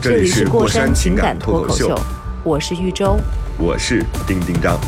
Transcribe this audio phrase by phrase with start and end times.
[0.00, 1.92] 这这里里是过山情感脱口秀，
[2.44, 3.16] 我是豫州。
[3.58, 4.78] 我是丁丁张。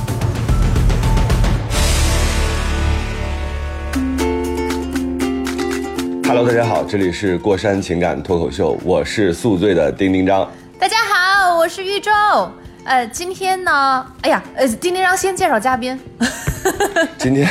[6.24, 10.48] Hello，大家好，这里是过山情感脱口秀，我是宿醉的丁丁张。
[10.78, 12.12] 大家好，我是豫州。
[12.84, 15.98] 呃，今天呢，哎呀，呃，丁丁张先介绍嘉宾。
[17.18, 17.48] 今天，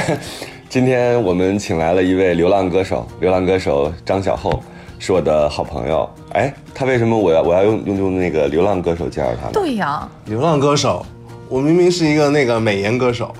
[0.69, 4.63] 今天我们请来了一位流浪歌手，流浪歌手张小厚
[4.99, 6.07] 是我的好朋友。
[6.33, 9.51] 哎，他为什么我要我要用用用那个流浪歌手介绍他呢？
[9.53, 11.03] 对呀，流浪歌手，
[11.47, 13.33] 我明明是一个那个美颜歌手，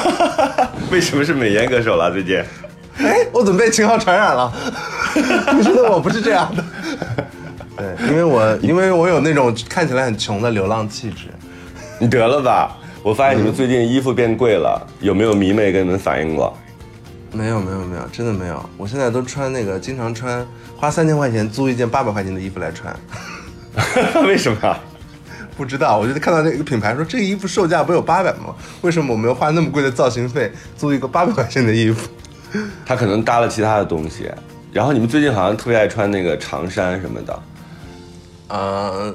[0.92, 2.12] 为什么是美颜歌手了？
[2.12, 2.38] 最近？
[3.02, 4.52] 哎，我怎么被秦昊传染了？
[5.56, 6.64] 你觉得我不是这样的？
[7.76, 11.26] 对，因为我因为我有那种看起来很穷的流浪气质。
[11.98, 12.76] 你得了吧！
[13.02, 16.52] 我发现你们最近衣服变贵了，有没有迷妹跟你们反映过？
[17.36, 18.64] 没有没有没有，真的没有。
[18.78, 22.94] 我现在都穿那个，经常穿，花三千块钱租一件八百块钱的衣服来穿。
[24.26, 24.76] 为什么？
[25.56, 28.54] 不知道，我就看到那个品牌说这个衣服售价不有八百吗？
[28.80, 32.08] 为什么我们要花那么贵的造型费租一个八百块钱的衣服？
[32.84, 34.30] 他可能搭了其他的东西。
[34.72, 37.42] 然后你们最近好像特别爱穿那个长衫什么的。
[38.48, 39.14] 呃，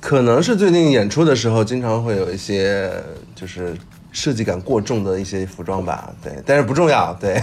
[0.00, 2.90] 可能是最近演出的时候，经常会有一些
[3.34, 3.76] 就是
[4.16, 7.42] 设计感过重的一些服装吧，对，但是不重要，对。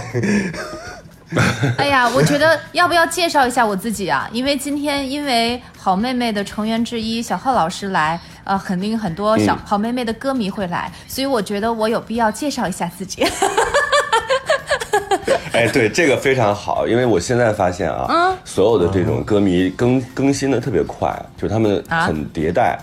[1.78, 4.28] 哎呀，我觉得要不要介绍一下我自己啊？
[4.32, 13.24] 因为今天因为好妹妹的成员之一小浩老师来，呃，肯定很多小、嗯好妹妹的歌迷会来，所以我觉得我有必要介绍一下自己。
[15.52, 22.76] 哎，对，这个非常好，因为我现在发现啊，嗯所有的这种歌迷更更新的特别快，就是他们啊很迭代。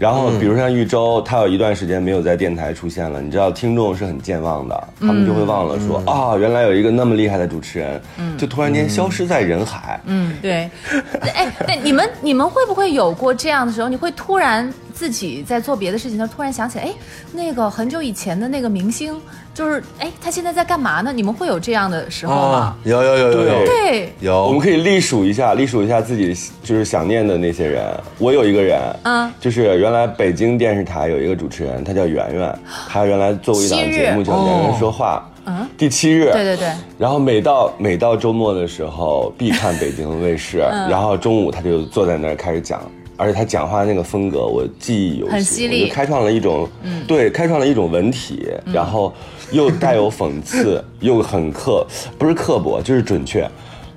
[0.00, 8.00] 然后，比如像玉州，他有一段时间没有在电台出现了，你知道，听众是很健忘的，他们就会忘了说啊、原来有一个那么厉害的主持人，
[8.38, 10.00] 就突然间消失在人海。
[10.06, 10.70] 嗯，对。
[11.34, 13.90] 哎，对，你们你们会不会有过这样的时候？
[13.90, 16.94] 你会突然自己在做别的事情的时候，突然想起来，哎，
[17.34, 19.14] 那个很久以前的那个明星，
[19.52, 21.12] 就是哎，他现在在干嘛呢？
[21.12, 22.76] 你们会有这样的时候吗？
[22.84, 27.84] 有有有有有对，有，我们可以隶数一下，隶数一下自己就是想念的那些人。
[28.18, 36.68] 我有一个人，嗯就是原来北京电视台有一个主持人，他叫圆圆，他原来做过一档节目叫《圆圆说话》，嗯，第七日，对对对。
[36.96, 42.80] 然后每到每到周末的时候，必看北京卫视，嗯然后中午他就坐在那儿开始讲。
[43.20, 46.66] 而且他讲话那个风格，我记忆犹新，很犀利嗯我就开创了一种，
[47.06, 49.12] 对，开创了一种文体，然后
[49.50, 51.86] 又带有讽刺， 又很刻，
[52.18, 53.46] 不是刻薄，就是准确，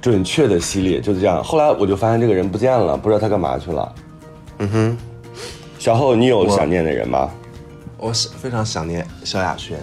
[0.01, 1.41] 准确的犀利，就是这样。
[1.41, 3.95] 后来我就发现这个人不见了，不知道他干嘛去了。
[4.59, 4.97] 嗯哼，
[5.79, 7.29] 小厚，你有想念的人吗？
[7.97, 9.78] 我是非常想念萧亚轩。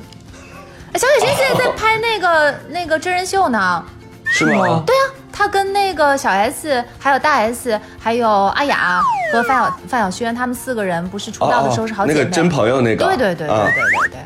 [0.93, 3.83] 哎小雪仙现在在拍那个那个真人秀呢。
[4.31, 4.83] 是吗？
[4.87, 9.01] 对啊，他跟那个小 S，还有大 S，还有阿雅
[9.33, 12.19] 和范晓范晓萱，他们四个人不是出道的时候是好姐妹。
[12.19, 14.21] 哦那个真朋友那个，对对对对啊对对对。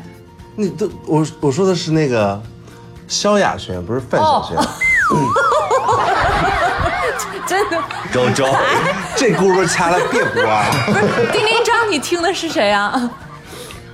[0.57, 2.41] 你都我我说的是那个
[3.07, 4.57] 萧亚轩，不是范晓萱。
[7.47, 7.77] 真的，
[8.11, 8.45] 周周，
[9.15, 10.65] 这轱辘掐了别播啊！
[10.87, 13.09] 不是丁丁张，你听的是谁啊？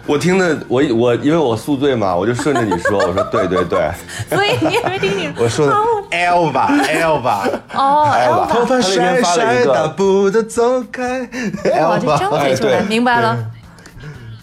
[0.08, 3.90] 我听的我我因为我宿醉嘛，我就顺着你说， 我说对对对，
[4.30, 5.74] 所以你也没听你我说的
[6.12, 11.20] Elva Elva，哦吧头发他那天甩发了一甩，大个，步的走开。
[11.80, 13.38] 哇，这真 Elva，会出来，明白了。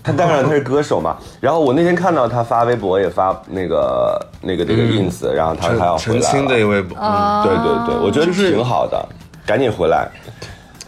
[0.02, 1.16] 他当然他是歌手嘛。
[1.40, 6.68] 然后我那天看到他发微博也发那个那个这个 ins，然后他说他要回来澄清的一了。
[6.68, 9.06] 位，哦嗯，对对对，我觉得挺好的，
[9.44, 10.08] 赶紧回来。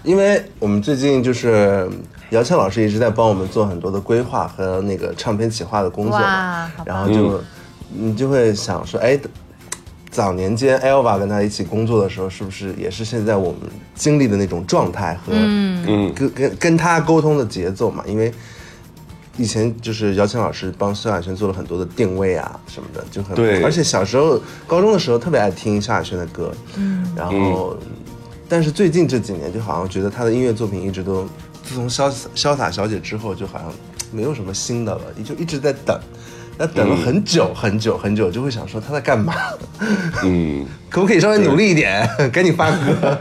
[0.02, 1.86] 因为我们最近就是
[2.30, 7.40] 姚谦老师一直在帮我们做很多的规划和那个唱片企划的工作嘛然后就
[7.92, 9.18] 你就会想说，哎，
[10.10, 13.62] 早年间 Elva 跟他一起工作的时候，是不是也是现在我们
[13.94, 18.04] 经历的那种状态和嗯，跟跟跟他沟通的节奏嘛？
[18.06, 18.32] 因为
[19.36, 27.76] 以前就是姚谦老师帮萧亚轩做了很多的定位啊什么的，就很对而且小时候高中的时候特别爱听萧亚轩的歌，嗯，然后、
[28.48, 31.26] 但是最近这几年就好像觉得他的音乐作品一直都，
[31.70, 33.72] 自从潇潇洒小姐之后，就好像
[34.10, 35.96] 没有什么新的了，就一直在等。
[36.58, 39.32] 那等了很久很久很久，就会想说她在干嘛？
[40.24, 43.16] 嗯， 可不可以稍微努力一点，赶紧发歌？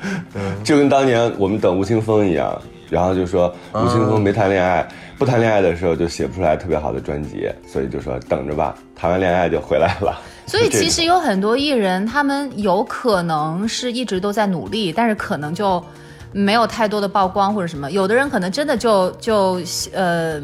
[0.64, 2.58] 就跟当年我们等吴青峰一样，
[2.88, 4.88] 然后就说吴青峰没谈恋爱，
[5.18, 10.18] 不谈恋爱的时候就写不出来特别好的专辑，所以就说等着吧，谈完恋爱就回来了。
[10.48, 15.84] 所以其实有很多艺人，他们有可能是一直都在努力，但是可能就
[16.32, 17.90] 没有太多的曝光或者什么。
[17.90, 19.60] 有的人可能真的就就
[19.92, 20.40] 呃，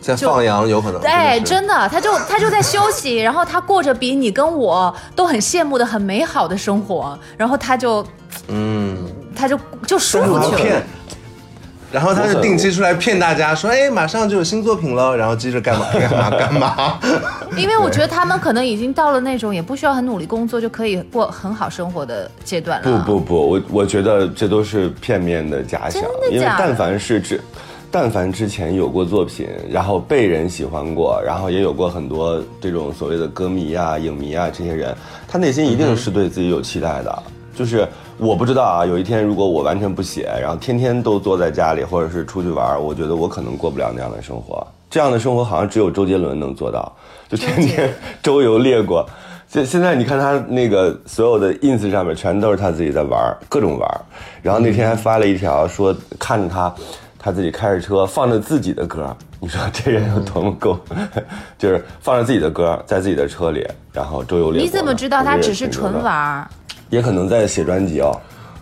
[0.00, 1.00] 在放羊有可能。
[1.02, 8.04] 哎，真的他就他就在休息， 然后他过着比你跟我都很羡慕的很美好的生活，然后他就
[8.48, 8.96] 嗯，
[9.34, 10.82] 他就就舒然服去了。
[11.92, 16.98] 然后他就定期出来骗大家说，哎，马上就有新作品了，然后接着干嘛干嘛干嘛。
[17.56, 23.04] 因为我觉得他们可能已经到了那种也不需要很努力工作就可以过很好生活的阶段了。
[23.06, 27.38] 不不不，我我觉得这都是片面的假想真的，因为但凡是之，
[27.90, 34.96] 但凡之前有过作品，然后被人喜欢过，然后也有过很多这种所谓的歌迷啊、影迷啊这些人，
[35.28, 37.22] 他内心一定是对自己有期待的。
[37.54, 37.86] 就是
[38.22, 44.64] 我不知道啊，有一天如果我完全不写，然后天天都坐在家里或者是出去玩，我觉得我可能过不了那样的生活。
[44.88, 46.92] 这样的生活好像只有周杰伦能做到，
[47.28, 47.92] 就天天
[48.22, 49.04] 周游列国。
[49.48, 54.00] 现现在你看他那个所有的 ins 上面全都是他自己在玩儿，各种玩儿。
[54.40, 56.72] 然后那天还发了一条说看着他，
[57.18, 60.78] 他自己开着车放着自己的歌，你说这人有多么够？
[61.58, 64.62] 就是放着自己的歌在自己的车里，然后周游列国。
[64.62, 65.92] 你怎么知道他只是纯？
[66.04, 66.48] 玩儿？
[66.92, 68.14] 也可能在写专辑哦。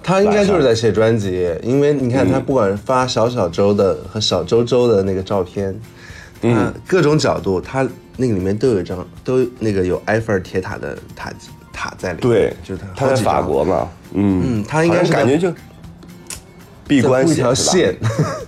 [0.02, 5.78] 他应该就是在写专辑，因为你看他不管发小小周的和小周周的那个照片，
[6.42, 7.86] 嗯，各种角度，他
[8.16, 11.30] 那个里面都有一张，都那个有埃菲尔铁塔的塔
[11.72, 12.30] 塔在里面。
[12.30, 15.52] 对，就是他在法国嘛，嗯嗯他应该是感觉就
[16.88, 17.94] 闭关一条线。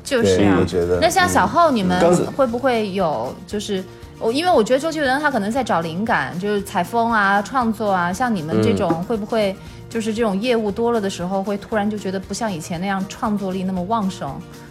[0.03, 2.01] 就是啊 我觉得那像小浩，你们
[2.37, 3.85] 会不会有就是？
[4.19, 8.13] 我因为我觉得周杰伦他可能在找灵感，就是采风啊、创作啊。
[8.13, 9.55] 像你们这种会不会
[9.91, 14.31] 就是这种业务多了的时候，会突然就觉得不像以前那样创作力那么旺盛，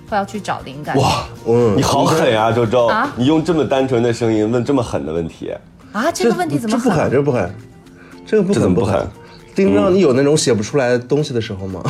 [0.10, 0.96] 会要去找灵感？
[0.98, 3.12] 哇，嗯你好狠呀，周周啊！
[3.18, 5.52] 你用这么单纯的声音问这么狠的问题，
[5.92, 7.12] 啊，这个问题怎么这不狠？
[7.12, 7.52] 这不狠，
[8.26, 9.06] 这个不狠不这怎么不狠？
[9.54, 11.82] 丁让你有那种写不出来的东西的时候吗？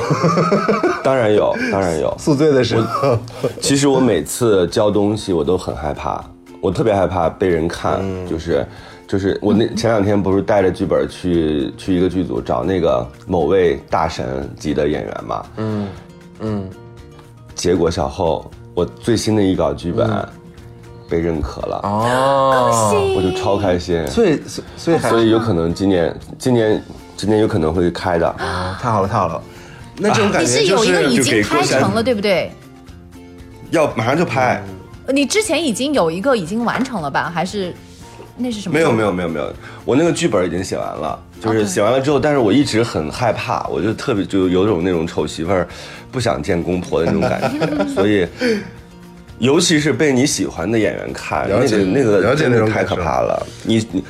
[1.04, 2.12] 当然有，当然有。
[2.18, 3.16] 宿醉的时候，
[3.62, 6.24] 其实我每次教东西，我都很害怕，
[6.62, 8.66] 我特别害怕被人看，嗯就是。
[9.08, 15.88] 就是我那前两天不是带着剧本去去一个剧组找那个某位大神级的演员嘛，嗯
[16.40, 16.70] 嗯，
[17.56, 20.10] 结果小后我最新的一稿剧本
[21.10, 26.82] 被认可了，哦，我就超开心，所以所所以所以有可能今年今年
[27.18, 29.42] 今年有可能会开的，啊太好了太好了，
[29.98, 32.50] 那这种感觉就是有一个已就经给拍成了，对不对？
[33.72, 34.64] 要马上就拍。
[35.08, 37.32] 你之前已经有一个已经完成了吧？
[37.34, 37.74] 还是
[38.38, 38.74] 那是什么？
[38.74, 39.12] 没有没有。
[39.12, 39.54] 没有没有，
[39.86, 45.68] 我那个剧本已经写完了，就是写完了之后，但是我一直很害怕，我就特别就有种那种丑媳妇儿
[46.12, 48.28] 不想见公婆的那种感觉， 所以。
[49.40, 53.44] 尤其是被你喜欢的演员看，那了解个那个了解真的太那种感受可怕了。
[53.64, 54.04] 你你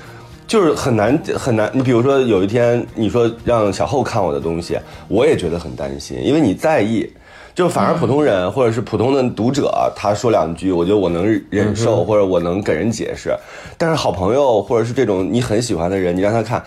[0.46, 1.72] 就是很难很难。
[1.74, 4.78] 你比如说有一天你说让小后看我的东西，
[5.08, 7.10] 我也觉得很担心，因为你在意。
[7.54, 13.36] 就反而普通人或者是普通的读者，他说两句，我觉得我能忍受，或者我能给人解释。
[13.78, 16.64] 但是好朋友或者是这种你很喜欢的人，你让他看，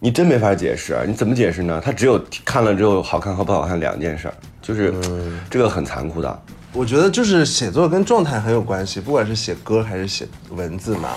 [0.00, 0.98] 你真没法解释。
[1.06, 1.80] 你怎么解释呢？
[1.84, 4.92] 他只有看了之后好看和不好看两件事儿，就是
[5.48, 6.42] 这个很残酷的。
[6.72, 11.10] 我觉得就是写作跟状态很有关系，不管是写歌还是写文字嘛。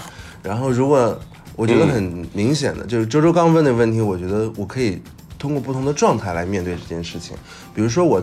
[0.43, 1.19] 然后如果
[1.55, 5.01] 我觉得很明显的，就是周周刚问的问题，我觉得我可以
[5.39, 7.36] 通过不同的状态来面对这件事情。
[7.74, 8.21] 比如说我，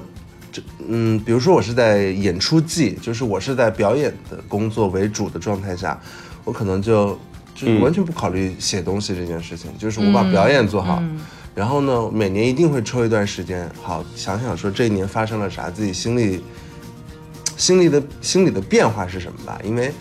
[0.55, 6.01] 这嗯，比如说我是在演出季，就是我是在表演的工作为主的状态下，
[6.45, 7.19] 我可能就
[7.57, 11.03] 就完全不考虑写东西这件事情，就是我把表演做好。
[11.57, 16.41] 然后呢，每年一定会抽一段时间，好想想说这一年发生了啥，自己心里
[17.57, 19.61] 心里的心里的变化是什么吧？
[19.65, 19.93] 因为，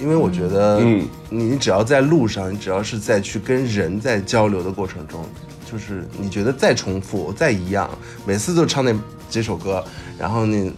[0.00, 5.24] 因为我觉得，嗯你只要在路上，你只要是在去跟人在交流的过程中，
[5.70, 7.88] 就是你觉得再重复、再一样，
[8.24, 8.92] 每次都唱那
[9.30, 9.82] 几首歌，
[10.18, 10.70] 然后你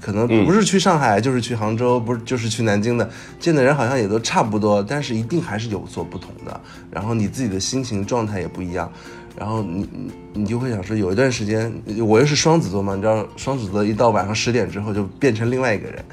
[0.00, 3.08] 可能不是去上海，就是去杭州，不是就是去南京的，
[3.40, 6.60] 见的人好像也都差不多，但是一定还是有所不同的。
[6.90, 8.88] 然后你自己的心情状态也不一样。
[9.36, 11.72] 然后你你你就会想说，有一段时间，
[12.06, 16.04] 我又是双子座嘛，你知道双子座一到晚上十点之后就变成另外一个人，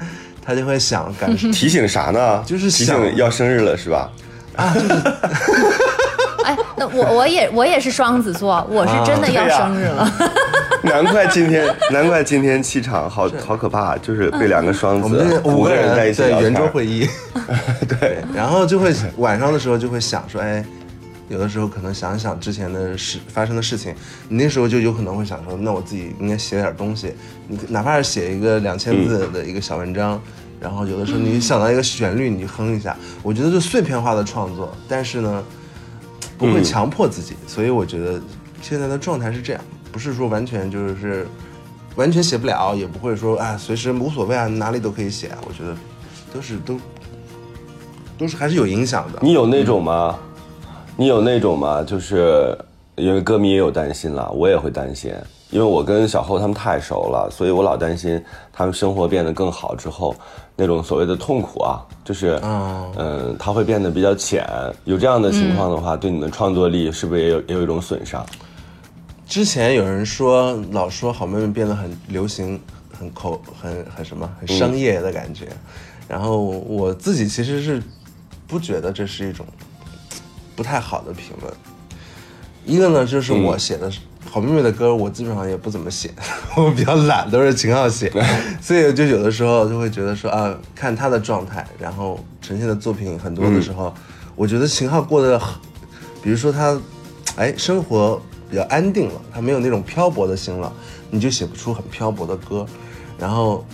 [0.44, 2.42] 他就会想感受 提醒啥呢？
[2.44, 4.10] 就是提想醒要生日了是吧？
[4.56, 4.74] 啊
[6.44, 10.12] 哎，那我我也我也是双子座，我是真的要生日了。
[10.18, 10.51] 那
[10.84, 17.06] 难怪今天，难怪今天气场好好可怕，就是被两个双我们五个人在一起对圆桌会议，
[17.88, 20.64] 对，然后就会晚上的时候就会想说，哎，
[21.28, 23.94] 有的时候可能想想之前的事发生的事情，
[24.28, 27.14] 你那时候就有可能会想说，那我自己应该写点东西，
[27.46, 30.20] 你哪怕是写一个两千字的一个小文章，
[30.60, 35.44] 然后有的时候你想到一个旋律，你就哼一下，我觉得就碎片化的创作，但是呢，
[36.36, 38.20] 不会嗯强迫自己，所以我觉得
[38.60, 41.26] 现在的状态是这样，不是说完全就是。
[41.94, 45.36] 完全写不了，也不会说啊，随时无所谓啊，哪里都可以写啊。
[45.46, 45.76] 我觉得
[46.32, 46.80] 都是都
[48.16, 49.18] 都是还是有影响的。
[49.20, 50.18] 你有那种吗？
[50.96, 51.82] 你有那种吗？
[51.82, 52.56] 就是
[52.96, 55.12] 因为歌迷也有担心了，我也会担心，
[55.50, 58.18] 因为我跟小后他们太熟了，所以我老担心
[58.50, 60.16] 他们生活变得更好之后，
[60.56, 64.48] 那种所谓的痛苦啊，就是哦嗯，他会变得比较浅。
[64.84, 68.24] 有这样的情况的话，对你们创作力是不是也有也有一种损伤？
[69.32, 72.60] 之前有人说，老说好妹妹变得很流行，
[72.92, 75.48] 很口，很很什么，很商业的感觉。
[76.06, 77.82] 然后我自己其实是
[78.46, 79.46] 不觉得这是一种
[80.54, 81.50] 不太好的评论。
[82.66, 83.90] 一个呢，就是我写的
[84.30, 86.10] 好妹妹的歌，我基本上也不怎么写，
[86.54, 88.12] 我比较懒，都是秦昊写，
[88.60, 93.94] 所以就有的时候就会觉得说啊，看他的状态，然后呈现的作品很多的时候，
[94.36, 95.54] 我觉得秦昊过得很，
[96.22, 96.78] 比如说他，
[97.36, 98.20] 哎，生活
[98.52, 100.70] 比较安定了，他没有那种漂泊的心了，
[101.08, 102.66] 你就写不出很漂泊的歌。
[103.18, 103.64] 然后，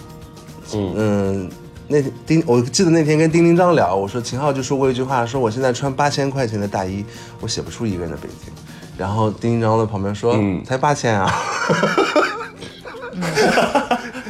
[0.73, 1.50] 嗯
[1.88, 7.04] 那天丁，我记得那天跟丁丁张聊，我说秦昊就说过一句话，说我现在穿八千块钱的大衣，
[7.40, 8.54] 我写不出一个人的北京。
[8.97, 11.28] 然后丁丁张在旁边说，嗯才八千啊，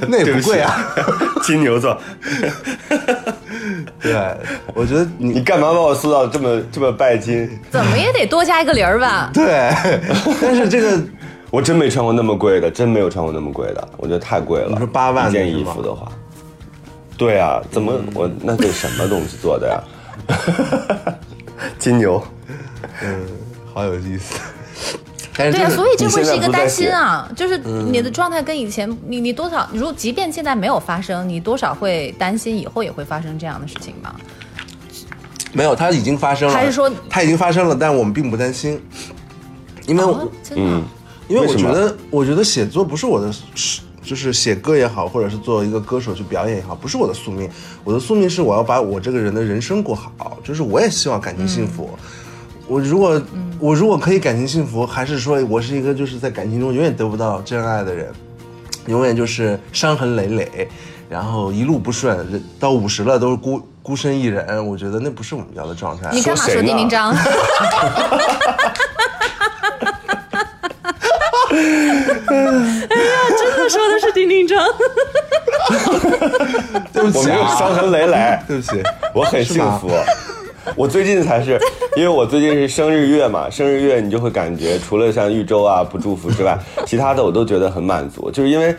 [0.09, 0.75] 那也不贵啊。
[1.45, 2.01] 金牛座，
[4.03, 4.15] 对，
[4.75, 7.49] 我觉得你你干嘛把我塑造这么这么拜金？
[7.71, 9.31] 怎么也得多加一个零儿吧？
[9.35, 9.71] 对，
[10.41, 11.01] 但是这个
[11.51, 14.69] 我真没穿过那么贵的，真没有穿过那么贵的，我觉得太贵了。
[14.71, 16.09] 你说8万件衣服的话，
[17.17, 19.83] 对啊，怎么我那得什么东西做的呀？
[21.79, 22.23] 金牛，
[23.03, 23.27] 嗯，
[23.75, 24.39] 好有意思。
[25.39, 34.17] 但是对啊，所以这会是一个担心啊，就是你的状态跟以前，你你多少，如果即便现在没有发生，你多少会担心以后也会发生这样的事情吧？
[35.53, 38.83] 没有，它已经发生了，还是说它已经发生了，但我们并不担心，
[39.87, 40.83] 因为我、嗯，
[41.29, 47.49] 因为我觉得，我觉得写作不是我的，是就是写歌也好，或者是做一个歌手去表演也好，不是我的宿命。
[47.85, 51.91] 我的宿命是我要把我这个人的人生过好，就是我也希望感情幸福。
[52.69, 53.21] 我如果、
[53.59, 58.13] 我如果可以感情幸福，还是说我是一个就是在感情中永远得不到真爱的人，
[58.87, 60.69] 永远就是伤痕累累，
[61.09, 64.67] 然后一路不顺，到五十了都是孤孤身一人。
[64.67, 66.11] 我觉得那不是我们要的状态。
[66.13, 67.15] 你干嘛说丁丁章？
[73.39, 74.63] 真的说的是丁丁章。
[76.93, 78.83] 对不起我没有伤痕累累，对不起。
[79.15, 79.91] 我很幸福。
[80.77, 81.59] 我最近才是，
[81.97, 88.75] 因为我最近是生日月嘛，生日月你就会感觉除了像豫州啊不祝福之外，其他的我都觉得很满足，就是因为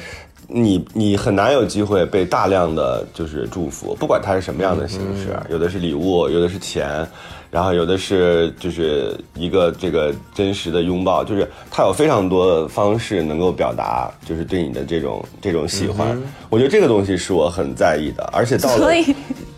[0.48, 7.08] 你你很难有机会被大量的就是祝福，不管它是什么样的形式，有的是礼物，有的是钱。
[7.52, 16.16] 然后有的是就是一个这个真实的拥抱，就是它有非常多的方式能够表达，就是对你的这种这种喜欢。
[16.52, 19.04] 我觉得这个东西是我很在意的，而且到了所以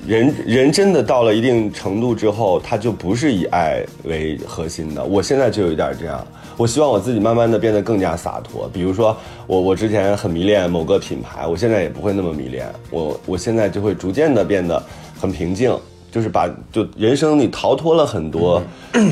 [0.08, 5.04] 人人真的到了一定程度之后，他就不是以爱为核心的。
[5.04, 6.26] 我现在就有一点这样，
[6.58, 8.68] 我希望我自己慢慢的变得更加洒脱。
[8.74, 9.16] 比如说，
[9.46, 12.68] 我我之前很迷恋某个品牌，我现在也不会那么迷恋。
[12.90, 14.82] 我我现在就会逐渐的变得
[15.20, 15.72] 很平静，
[16.12, 18.62] 就是把就人生你逃脱了很多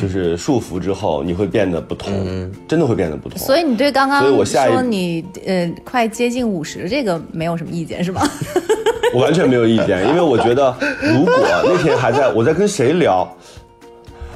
[0.01, 3.37] 就是束缚之后，你会变得不同，真的会变得不同。
[3.39, 8.21] 所以你对刚刚所以我下一说你呃快接近五十这个没有什么意见是吗？
[9.15, 13.27] 我完全没有意见，因为我觉得，如果那天还在我在跟谁聊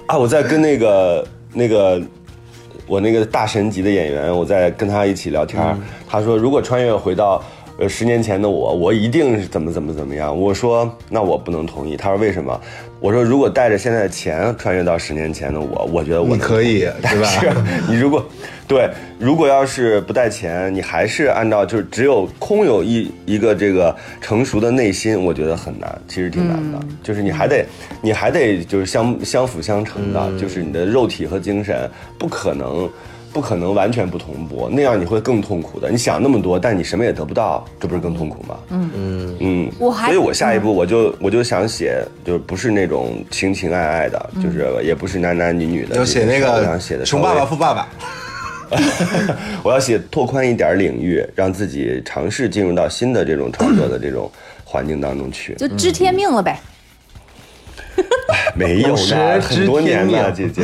[0.08, 2.02] 啊，我在跟那个那个
[2.88, 5.78] 我那个大神级的演员，我在跟他一起聊天儿，
[6.08, 7.44] 他说如果穿越回到。
[7.84, 10.40] 呃，十年前的我，我一定是怎么怎么怎么样。
[10.40, 11.98] 我说，那我不能同意。
[11.98, 12.58] 他说为什么？
[13.02, 17.52] 我说，如果带着现在的钱穿越到十年前的我，我觉得我可以对吧 是
[17.90, 18.26] 你如果
[18.66, 26.80] 对，如果要是不带钱，你还是按照就是只有空有一一个这个成熟的内心，我觉得很难，其实挺难的。
[27.04, 27.66] 就是你还得
[28.02, 32.90] 你还得就是相相辅相成的，就是你的肉体和精神不可能。
[33.34, 35.90] 不可能完全不同步，那样你会更痛苦的。
[35.90, 38.60] 你想那么多，但你什么也得不到，这不是更痛苦吗？
[38.70, 39.72] 嗯嗯嗯。
[39.80, 47.90] 我还所以我下一步我就我就想写，就是不是那种情情爱爱的，就是也不是男男女女的这种，要写那我个想写的穷爸爸富爸爸，
[49.64, 54.32] 我要写拓宽一点领域，让自己尝试进入到新的这种创作的这种
[54.64, 55.56] 环境当中去。
[55.56, 56.60] 就知天命了呗。
[58.56, 60.62] 没有蛇呢，很多年了，姐姐。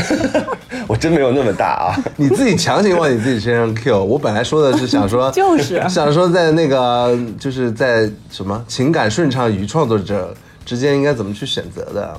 [0.86, 1.96] 我真没有那么大啊。
[2.16, 4.04] 你自己强行往你自己身上 Q。
[4.04, 10.34] 我本来说的是想说， 就是想说在那个就是在什么情感顺畅与创作者
[10.64, 12.16] 之间应该怎么去选择的。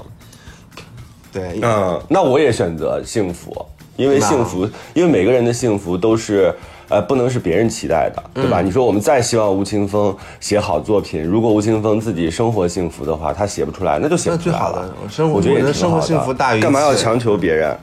[1.32, 3.66] 对，嗯，那我也选择幸福，
[3.96, 6.54] 因为幸福，因为每个人的幸福都是。
[6.92, 8.62] 呃，不能是别人期待的，对吧？
[8.62, 14.94] 你说我们再希望吴青峰写好作品，如果吴青峰自己生活幸福的话，他写不出来，那就写那不出来了最好的。
[15.02, 17.74] 我生活，我觉得的生活幸福大于一干嘛要强求别人？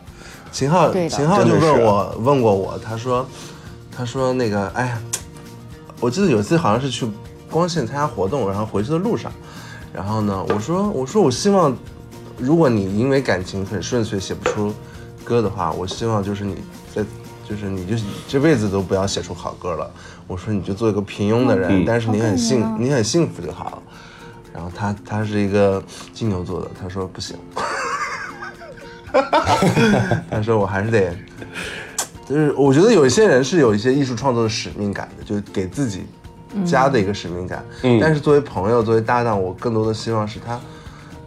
[0.52, 3.26] 秦昊，对秦昊就问我，问过我，他说，
[3.90, 5.00] 他说那个，哎呀，
[6.00, 7.06] 我记得有一次好像是去
[7.50, 9.32] 光线参加活动，然后回去的路上，
[9.90, 11.74] 然后呢，我说，我说我希望，
[12.36, 14.72] 如果你因为感情很顺遂写不出
[15.24, 16.56] 歌的话，我希望就是你
[16.94, 17.02] 在，
[17.49, 19.90] 就是你就这辈子都不要写出好歌了。
[20.26, 23.83] 我说你就做一个平庸的人，嗯但是你很幸，你很幸福就好了。
[24.52, 27.37] 然后他他是一个金牛座的，他说不行。
[30.31, 31.17] 他说我还是得，
[32.28, 36.05] 就是我觉得有一些人是有一些艺术创作的使命感的，就是给自己
[36.67, 37.64] 加的一个使命感。
[37.85, 40.61] 嗯但是作为朋友，作为搭档，我更多的希望是他，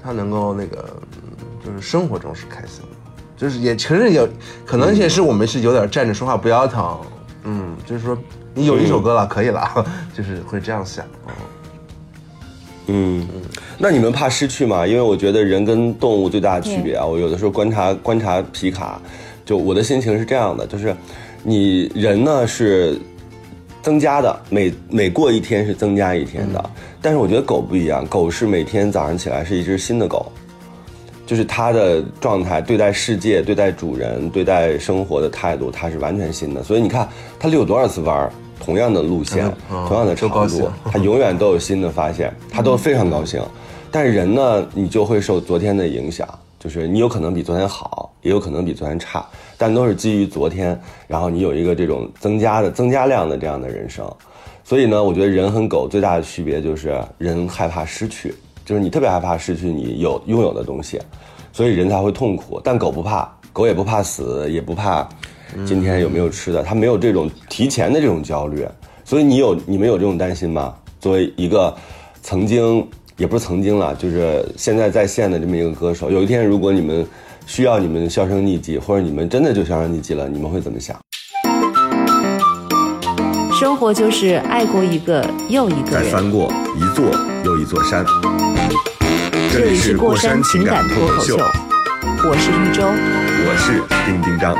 [0.03, 0.85] 他能够那个，
[1.15, 1.31] 嗯
[1.65, 2.95] 就是生活中是开心的，
[3.41, 4.29] 就是也承认有
[4.63, 6.95] 可能也是我们是有点站着说话不腰疼，
[7.43, 8.15] 嗯，就是说
[8.53, 9.83] 你有一首歌了，可以了，
[10.15, 11.03] 就是会这样想。
[12.85, 13.41] 嗯嗯，
[13.79, 14.85] 那你们怕失去吗？
[14.85, 19.01] 因为我觉得人跟动物最大的区别啊，我有的时候观察观察皮卡，
[19.43, 20.95] 就我的心情是这样的，就是
[21.41, 22.95] 你人呢是
[23.81, 26.69] 增加的，每每过一天是增加一天的，
[27.01, 30.31] 但是我觉得狗不一样，狗是每天早上起来是一只新的狗，
[31.31, 36.61] 就是它的状态，对待世界、对待主人、对待生活的态度，它是完全新的。
[36.61, 37.07] 所以你看，
[37.39, 43.41] 它遛多少次弯儿，同样的路线，嗯同样的长度，它永远都有新的发现，它都非常高兴。
[43.89, 46.27] 但是人呢，你就会受昨天的影响，
[46.59, 49.25] 就是你有可能比昨天好，也有可能比昨天差，
[49.57, 54.05] 但都是基于昨天，然后你有一个这种增加的增加量的这样的人生。
[54.65, 58.35] 所以呢，我觉得人和狗最大的区别就是人害怕失去，
[58.65, 60.99] 就是你特别害怕失去你有拥有的东西，
[61.51, 62.59] 所以人才会痛苦。
[62.63, 65.07] 但狗不怕，狗也不怕死，也不怕
[65.65, 68.67] 今天有没有吃的，它没有这种提前的这种焦虑。
[69.03, 70.73] 所以你有你们有这种担心吗？
[70.99, 71.75] 作为一个
[72.21, 72.87] 曾经
[73.17, 77.05] 也不是曾经了，就是现在在线的这么一个歌手，有一天如果你们
[77.45, 80.95] 需要你们销声匿迹，或者你们真的就销声匿迹了，你们会怎么想？
[83.59, 86.11] 生活就是爱过一个又一个人。
[86.11, 87.05] 翻过一座
[87.43, 88.05] 又一座山。
[89.51, 91.37] 这里是过山情感脱口秀，
[92.25, 92.83] 我是玉州。
[93.43, 94.55] 我是丁丁张。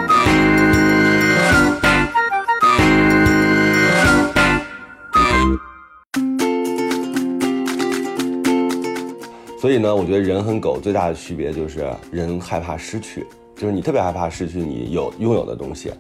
[9.62, 13.26] 所以呢，我觉得人和狗最大的区别就是人害怕失去，
[13.56, 15.94] 就是你特别害怕失去你有拥有的东西，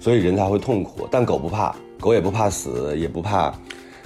[0.00, 1.08] 所以人才会痛苦。
[1.10, 3.52] 但狗不怕，狗也不怕死，也不怕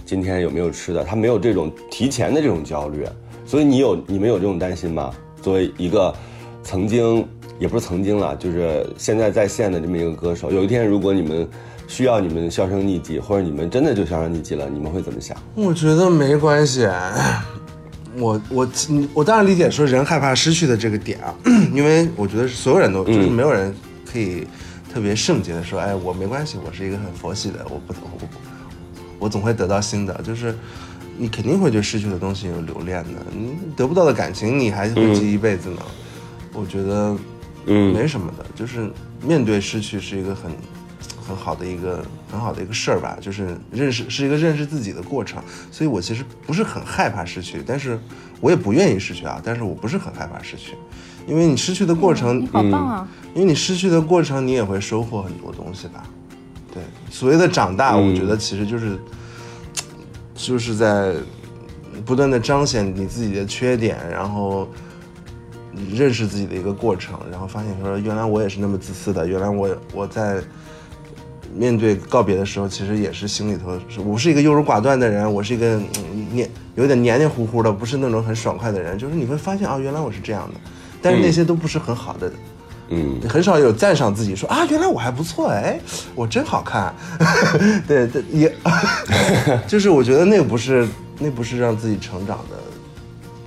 [0.06, 3.04] 今天有没有吃的，它没有这种提前的这种焦虑。
[3.50, 5.12] 所以你有你们有这种担心吗？
[5.42, 6.14] 作为一个
[6.62, 7.26] 曾经
[7.58, 11.48] 也不是曾经了，就是现在在线的这么一个歌手，有一天如果你们
[11.88, 15.36] 需要你们销声匿迹，或者你们真的就销声匿迹了，你们会怎么想？
[15.56, 16.86] 我觉得没关系，
[18.16, 18.68] 我我
[19.12, 21.34] 我当然理解说人害怕失去的这个点啊，
[21.74, 23.74] 因为我觉得所有人都就是没有人
[24.06, 24.46] 可以
[24.94, 28.28] 特别圣洁的说，哎，我没关系，我是一个很佛系的，我不我
[29.18, 30.54] 我总会得到新的，就是
[31.20, 35.82] 你肯定会对失去的东西有留恋的，你得不到的感情你还会记一辈子呢。
[36.54, 37.14] 我觉得
[37.66, 38.90] 嗯没什么的，就是
[39.22, 40.50] 面对失去是一个很
[41.28, 42.02] 很好的一个
[42.32, 48.00] 很好的一个事儿吧，就是认识是一个认识自己的过程，所以我其实不是很害怕失去，但是
[48.40, 50.74] 我也不愿意失去啊，但是我不是很害怕失去，
[51.28, 53.08] 因为你失去的过程，你好棒啊！
[53.34, 56.02] 因为你失去的过程，你也会收获很多东西吧。
[56.72, 58.98] 对，所谓的长大，我觉得其实就是，
[60.40, 61.14] 就是在
[62.06, 64.66] 不断的彰显你自己的缺点，然后
[65.92, 70.40] 认识自己的一个过程，然后发现说，原来我也是那么自私的，原来我我在
[71.54, 80.60] 面对告别的时候，其实也是心里头是，我是一个优柔寡断的人，我是一个嗯黏有点黏黏糊糊的，不是那种很爽快的人，就是你会发现啊，原来我是这样的，
[81.02, 82.28] 但是那些都不是很好的。
[82.28, 82.32] 嗯，
[83.28, 85.78] 很少有赞赏自己说啊，原来我还不错哎，
[86.14, 86.94] 我真好看，
[87.86, 88.52] 对对也
[89.66, 92.56] 就是我觉得那不是那不是让自己成长的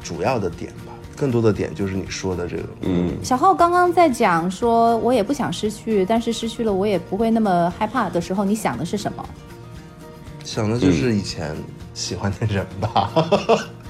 [0.03, 9.25] 主要的点吧，更多的点就是你说的这个，嗯，小浩刚刚在讲说，我也不想失去，但是失去了我也不会那么害怕的时候，你想的是什么？
[10.43, 11.55] 想的就是以前
[11.93, 13.11] 喜欢的人吧。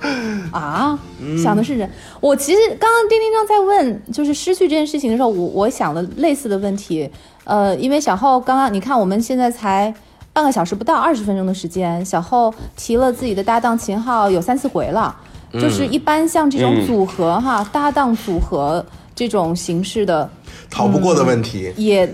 [0.52, 1.00] 啊，
[1.42, 1.90] 想的是人。
[2.20, 7.10] 我其实刚刚丁丁章在问，就是失去这件事情的时候，我我想了类似的问题。
[7.46, 9.94] 呃，因为小浩刚刚，你看我们现在才
[10.34, 15.16] 半个小时不到二十分钟的时间，小浩提了自己的搭档秦昊有三四回了。
[15.54, 20.28] 就是一般像这种组合哈，搭档组合这种形式的，
[20.70, 21.72] 逃不过的问题。
[21.78, 22.12] 也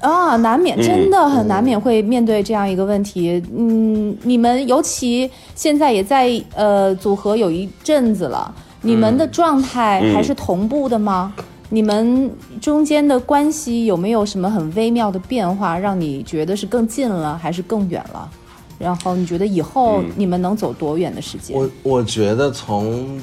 [0.00, 3.42] 啊，难免真的很难免会面对这样一个问题。
[3.56, 11.32] 嗯，你们尤其现在也在呃组合有一阵子了，你们的状态还是同步的吗？
[11.68, 12.30] 你们
[12.60, 18.30] 中间的关系有没有什么很微妙的变化，让你觉得是更近了，还是更远了？
[18.78, 21.56] 然后你觉得以后你们能走多远的时间？
[21.56, 23.18] 我我觉得从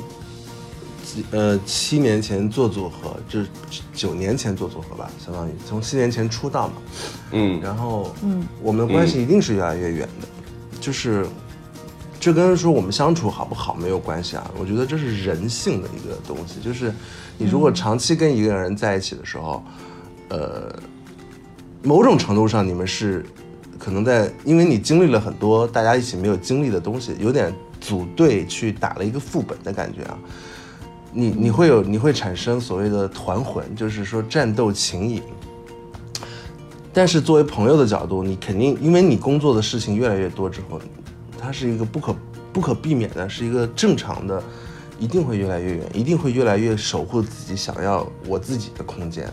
[1.32, 3.48] 呃七年前做组合，就是
[3.94, 6.74] 九年前做组合吧，相当于从七年前出道嘛，
[7.32, 10.28] 嗯，然后嗯，我们的关系一定是越来越远的，
[10.80, 11.26] 就是
[12.20, 16.94] 这跟说我们相处好不好没有关系啊，我觉得这是人性的一个东西，就是
[17.38, 19.64] 你如果长期跟一个人在一起的时候，
[20.30, 20.74] 呃，
[21.84, 23.26] 某种程度上你们是。
[23.80, 30.18] 可能在，因为你经历了很多大家一起没有经历的东西，有点组队去打了一个副本的感觉啊。
[31.14, 35.22] 你你会有，你会产生所谓的团魂，就是说战斗情谊。
[36.92, 40.80] 但是作为朋友的角度，你肯定，因为你工作的事情越来越多之后，
[41.40, 42.16] 它是一个不可
[42.52, 44.44] 不可避免的，是一个正常的，
[45.00, 49.28] 一定会越来越远，一定会越来越守护自己想要我自己的空间。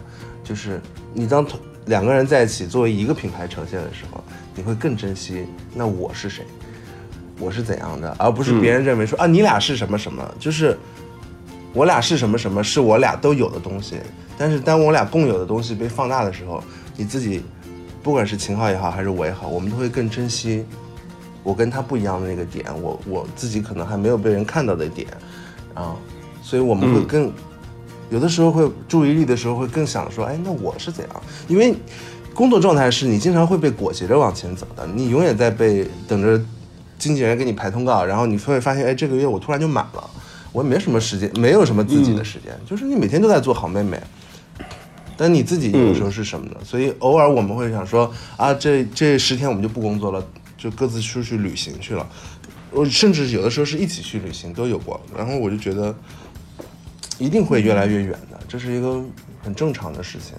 [0.44, 0.80] 就是
[1.14, 1.46] 你当
[1.86, 4.22] 两个人在一起作为一个品牌呈现的时候。
[4.52, 6.44] 你会更珍惜那我是谁，
[7.38, 10.76] 我是怎样的，而不是别人认为说啊你俩是什么什么，就是
[11.72, 13.96] 我俩是什么什么，是我俩都有的东西。
[14.36, 16.62] 但是当我俩共有的东西被放大的时候，
[16.96, 17.42] 你自己
[18.02, 20.64] 不管是秦昊也好，还是我也好，我们都会更珍惜
[21.42, 25.08] 我跟他不一样的那个点，我我自己可能还没有被人看到的点
[25.74, 25.96] 啊，
[26.42, 27.32] 所以我们会更
[28.10, 31.22] 有的时候会注意力的时候会更想说，哎，那我是怎样？
[31.48, 31.74] 因为。
[32.32, 36.40] 工作状态是你经常会被裹挟着往前走的，你永远在被等着
[36.96, 40.10] 经纪人给你排通告，然后你会发现，哎，这个月我突然就满了，
[40.52, 44.00] 我也没什么时间，没有什么自己的时间，就是你每天都在做好妹妹，
[45.16, 46.56] 但你自己有时候是什么呢？
[46.64, 50.26] 所以偶尔我们会想说，啊，这这十天我们就不工作了，
[50.58, 52.04] 就各自出去旅行去了，
[52.70, 55.94] 我甚至有的时候是一起去旅行都有过，然后我就觉得
[57.18, 59.02] 一定会越来越远的，这是一个
[59.42, 60.36] 很正常的事情。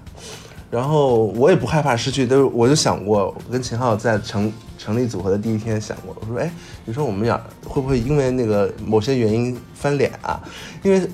[0.71, 6.49] 然后我也不害怕失去，但是我就想过，我跟秦昊在成成立组合的第一天想过，我说，哎，
[6.86, 10.41] 你说我们俩会不会因为那个某些原因翻脸啊？
[10.81, 11.10] 因为，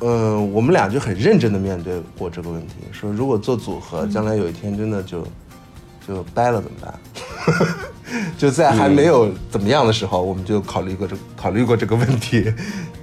[0.00, 5.26] 嗯，我们俩就很认真的面对过这个问题，说如果做组合，将来有一天真的就
[6.06, 6.94] 就掰了怎么办？
[8.38, 12.52] 就在还没有怎么样的时候，我们就考虑过这考虑过这个问题。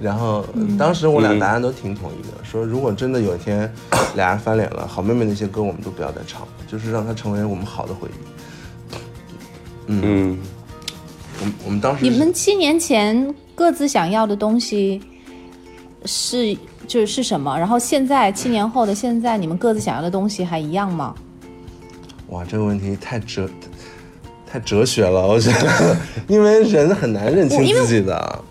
[0.04, 0.44] 然后
[0.78, 3.72] 当时我俩答案都挺统一的，说如果真的有一天
[4.14, 8.94] 俩人翻脸了，好妹妹那些歌我们都不要再唱了，就是让它成为我们好的回忆。
[9.86, 10.38] 嗯，
[11.40, 15.00] 我们我们当时你们七年前各自想要的东西
[16.04, 16.54] 是
[16.86, 17.58] 就是是什么？
[17.58, 21.14] 然后现在七年后的现在，你们各自想要的东西还一样吗？
[22.28, 23.48] 哇，这个问题太哲
[24.46, 25.96] 太哲学了，我觉得，
[26.28, 28.44] 因为人很难认清自己的。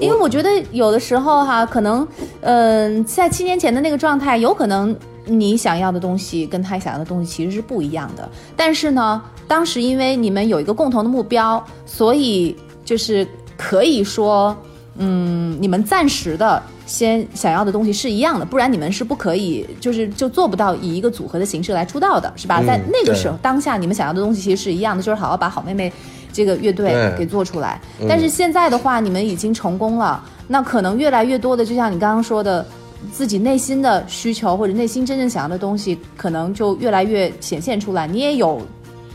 [0.00, 2.06] 因为我觉得有的时候哈，可能，
[2.40, 8.28] 嗯，在七年前的那个状态，有可能你想要的东西跟他想要的东西其实是不一样的。
[8.56, 13.26] 但是呢，当时因为你们有一个共同的目标，所以就是
[13.58, 14.56] 可以说，
[14.96, 22.62] 嗯，你们暂时的先想要的东西是一样的，不然你们是不可以，就是就做不到以一个组合的形式来出道的，是吧？
[22.66, 25.92] 在那个时候当下，你们想要的东西其实是一样的，就是好好把好妹妹。
[26.32, 32.64] 这个乐队给做出来，但是现在的话，你们已经成功了，那可能越来越多的，就像你刚刚说的，
[33.12, 38.06] 自己内心的需求或者内心真正想要的东西，可能就越来越显现出来。
[38.06, 38.60] 你也有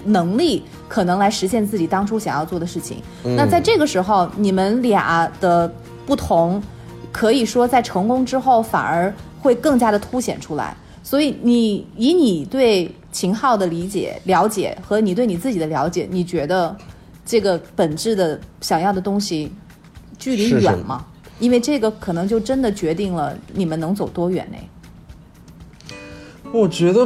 [0.03, 2.97] 能力可能来实现自己当初想要做的事情。
[3.23, 5.71] 那在这个时候，你们俩的
[6.05, 6.61] 不同，
[7.11, 10.75] 可以说在成功之后反而会更加的凸显出来。
[11.01, 16.75] 所以，你以你对秦昊的理解、了解和你对你自己的了解，你觉得？
[17.25, 19.51] 这个本质的想要的东西，
[20.19, 21.05] 距离远吗？
[21.39, 24.57] 因为这个可能就真的决定了你们能走多远呢。
[26.53, 27.05] 我觉得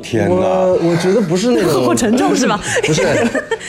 [0.00, 0.78] 天哪我！
[0.84, 2.60] 我觉得不是那种 好沉重是吧？
[2.86, 3.02] 不是，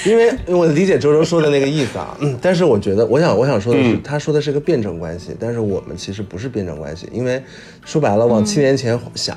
[0.05, 7.41] 因为我理解周周说的那个意思啊，嗯，但是我觉得，我想我想说的是，他说的是个辩证关系，但是我们其实不是辩证关系，因为
[7.83, 9.35] 说白了，往七年前想，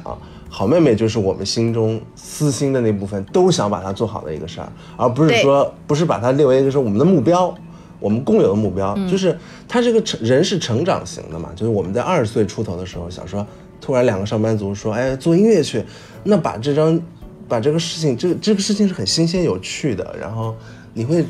[0.55, 7.53] 好妹妹就是我们心中私心的那部分，都想把它做好的一个事儿，而不是说不是把它列为一个说我们的目标。
[7.99, 9.39] 我们共有的目标、就是，
[9.69, 13.47] 他这个成人是成长型的嘛，就是我们在二十岁出头的时候想说，
[13.81, 15.85] 突然两个上班族说，哎，做音乐去，
[16.25, 17.01] 那把这张，
[17.47, 20.53] 把这个事情，这个这个事情是很新鲜有趣的，然后
[20.93, 21.25] 你会，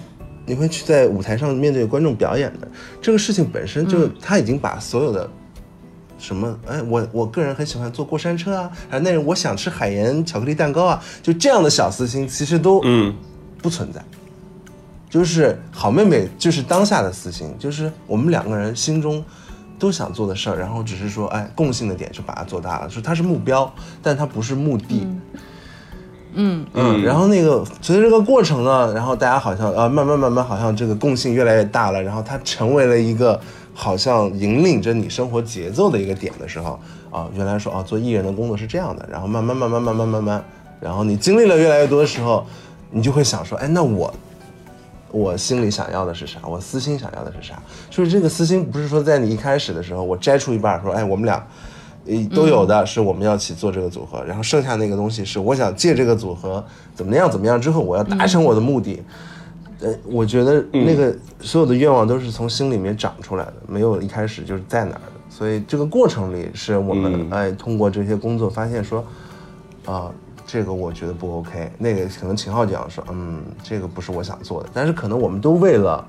[0.47, 2.67] 你会去在舞台上面对观众表演的，
[3.03, 5.29] 这个事情本身就他已经把所有的。
[6.23, 6.57] 什么？
[6.69, 13.13] 哎，我我个人很喜欢坐过山车啊，还有那种我想吃海盐巧克力蛋糕啊，就这样的小私心，其实都嗯
[13.61, 14.01] 不存在。
[15.11, 19.23] 就是好妹妹，就是当下的私心，就是我们两个人心中
[19.79, 25.07] 都想做的事儿，然后只是说，哎，共性的点是把它做大了，说它是目标，但它不是目的。
[26.35, 33.39] 嗯嗯，然后那个随着这个过程呢，然后大家好像呃慢慢慢慢好像这个共性越来越大了，然后它成为了一个
[33.75, 36.79] 好像引领着你生活节奏的一个点的时候
[37.11, 40.45] 啊，原来说啊做艺人的工作是这样的，然后慢慢慢慢慢慢慢慢，
[40.81, 42.47] 然后你经历了越来越多的时候，
[42.91, 44.13] 你就会想说，哎，那我
[45.11, 46.41] 我心里想要的是啥？
[46.47, 47.61] 我私心想要的是啥？
[47.91, 51.45] 就是这个私心不是说在你一开始的时候我摘出一半说，哎，我们俩。
[52.35, 56.63] 都有的是我们要一起做这个组合，然后剩下那个东西是我想借这个组合
[56.97, 59.01] 怎么样怎么样之后，我要达成我的目的。
[59.83, 65.13] 呃，我觉得那个所有的愿望都是从心里面长出来的，没有一开始就是在哪儿的。
[65.29, 69.05] 所以这个过程里是我们、哎通过这些工作发现说，
[69.87, 70.11] 啊、
[70.47, 76.07] 这个我觉得不 OK，那个可能秦昊讲说，嗯，这个不是我想做的，但是可能我们都为了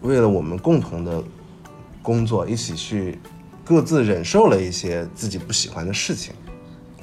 [0.00, 1.22] 为了我们共同的
[2.02, 3.18] 工作一起去
[3.64, 6.34] 各自忍受了一些自己不喜欢的事情，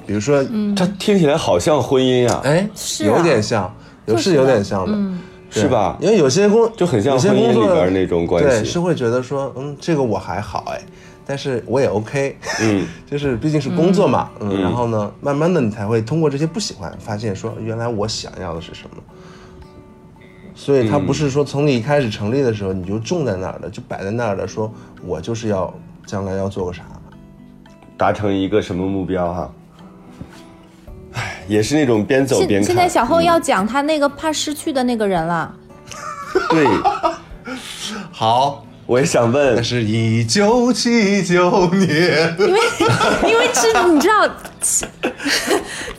[0.06, 0.44] 比如说，
[0.76, 5.00] 这听起来好像婚姻啊，哎，是啊有点像，有是是有点的像的，对
[5.50, 10.80] 是吧因为有些工就很像工作里边那种关系对，是会觉得说，嗯，这个我还好哎，
[11.26, 19.02] 但是我也 OK，嗯， 就是毕竟是工作嘛，嗯，嗯然后呢，慢慢的你才会通过这些不喜欢，发现说原来我想要的是什么。
[20.54, 24.72] 所以它不是说从你一开始成立的时候你就种在那儿的，就摆在那儿的，说
[25.04, 25.72] 我就是要
[26.06, 26.82] 将来要做个啥。
[27.96, 29.52] 达成一个什么目标哈？
[29.52, 29.59] 唉，
[31.50, 32.66] 也是那种边走边看。
[32.66, 35.52] 现现在小后嗯要讲他那个怕失去的那个人了。
[36.48, 36.64] 对，
[38.12, 42.36] 好，我也想问那，是一九七九年。
[42.38, 42.60] 因为
[43.26, 44.28] 因为是你知道，
[44.60, 44.86] 其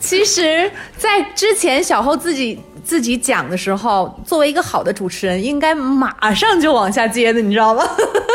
[0.00, 7.84] 其实，在之前小后自己自己讲的时候，作为一个好的主持人，应该马上就往下接的，你知道吗？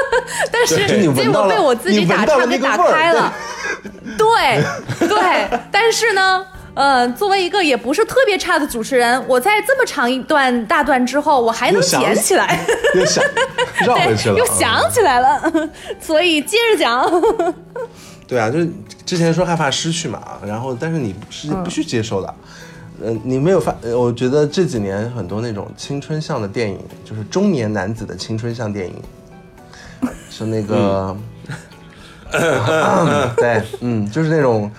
[0.53, 3.33] 但是结果被我自己打岔给打开了。
[4.17, 4.61] 对
[5.09, 6.45] 对，但是呢。
[6.77, 12.63] 呃，作为一个也不是特别差的主持人，我在这么长一段大段之后，我还能想捡起来，
[12.93, 13.23] 又想
[13.83, 17.11] 绕回去了， 又想起来了， 所以接着讲。
[18.27, 18.69] 对啊，就是
[19.03, 22.35] 之前说害怕失去嘛，然后但是你是必须接受的。
[23.01, 23.75] 嗯、你没有发？
[23.81, 28.95] 呃我觉得这几年很多那种青春向的电影，就是中年男子的青春向电影，
[30.29, 31.17] 是那个，
[33.35, 34.71] 对，嗯，就是那种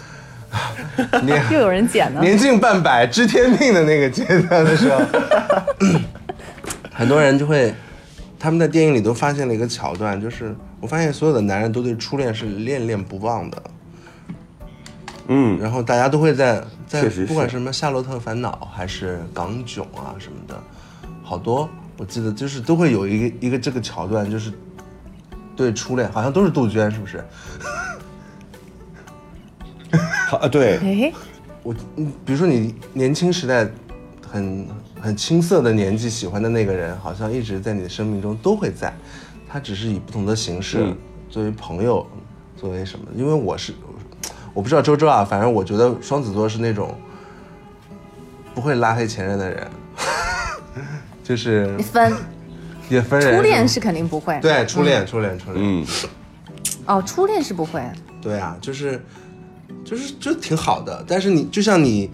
[1.25, 2.21] 年又有人剪呢。
[2.21, 5.01] 年近半百知天命的那个阶段的时候，
[6.93, 7.75] 很多人就会，
[8.39, 13.63] 他们在电影里都发现了一个桥段，就是我发现所有的男人都对初恋是恋恋不忘的，
[15.29, 20.55] 嗯，然后大家都会在在不管什么《夏洛特烦恼》还是港囧啊什么的，
[21.23, 24.51] 好多我记得就是都会有一个一个这个桥段，就是
[25.55, 27.23] 对初恋，好像都是杜鹃，是不是？
[30.29, 31.13] 好啊，对，哎，
[31.63, 33.67] 我，嗯比如说你年轻时代
[34.31, 34.67] 很
[35.01, 38.93] 很青涩的年纪喜欢的那个人，好像一直在你的生命中都会在，
[39.49, 40.97] 他只是以不同的形式，嗯
[41.31, 42.07] 作为朋友，
[42.57, 43.07] 作为什么？
[43.15, 43.73] 因为我是，
[44.55, 46.95] 我不知道周周啊，反正我觉得双子座是那种
[48.55, 49.67] 不会拉黑前任的人，
[51.23, 52.13] 就是分
[52.89, 53.37] 也分人。
[53.37, 54.39] 初恋是肯定不会。
[54.41, 55.87] 对初恋，初恋，初恋，嗯，
[56.87, 57.83] 哦，初恋是不会。
[58.21, 59.01] 对啊，就是
[59.89, 61.03] 就是就挺好的。
[61.07, 62.11] 但是你就像你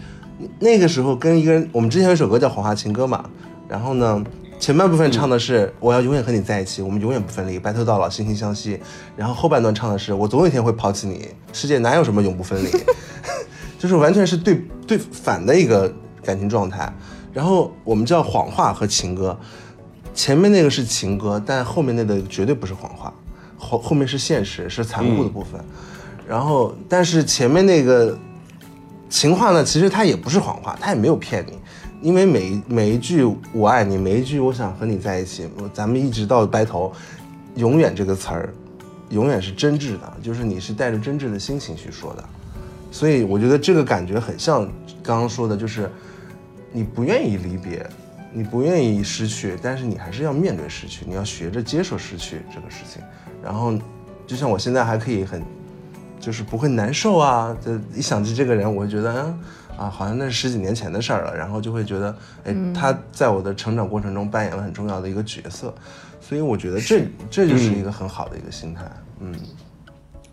[0.60, 3.28] 那个时候跟一个人，我们之前有一首歌叫《黄花情歌》嘛，
[3.68, 4.22] 然后呢，
[4.60, 8.78] 前半部分唱的是、我要永远和你在一起，我们永远不分离，白头到老，心心相惜。
[9.16, 12.68] 然后后半段唱的是我总有一天会抛弃你，世界哪有什么永不分离，
[13.78, 16.92] 就是完全是对对反的一个感情状态。
[17.32, 19.36] 然后我们叫谎话和情歌，
[20.14, 23.12] 前面那个是情歌，但后面那个绝对不是谎话，
[23.58, 25.60] 后后面是现实，是残酷的部分。
[26.26, 28.16] 然后，但是前面那个
[29.08, 31.58] 情话呢，其实它也不是谎话，它也没有骗你，
[32.00, 36.92] 因为每一每一句我爱你，每一句我想和你在一起，咱们一直到白头，
[37.56, 38.52] 永远这个词儿，
[39.10, 42.24] 永远是真挚的，就是你是带着真挚的心情去说的，
[42.90, 44.64] 所以我觉得这个感觉很像
[45.02, 45.90] 刚刚说的，就是
[46.72, 47.86] 你不愿意离别，
[48.32, 53.02] 你不愿意失去，但是你还是要面对失去，你要学着接受失去这个事情。
[53.42, 53.74] 然后，
[54.26, 55.42] 就像我现在还可以很，
[56.24, 57.54] 就是不会难受啊。
[57.64, 59.40] 就一想起这个人，我就觉得，嗯
[59.76, 61.36] 啊，好像那是十几年前的事儿了。
[61.36, 65.74] 然后就会觉得，哎，他在我的成长过程中扮演了很重要的一个角色。
[66.20, 68.82] 所以我觉得这这就是一个很好的一个心态。
[69.20, 69.34] 嗯，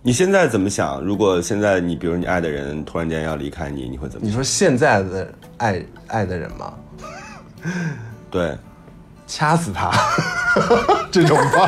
[0.02, 1.02] 你现在怎么想？
[1.02, 4.26] 如果现在你，比如你爱的人突然间要离开你，你会怎么？
[4.26, 6.74] 你说现在的爱爱的人吗？
[8.32, 8.58] 对，
[9.28, 9.92] 掐死他，
[11.12, 11.68] 这种话。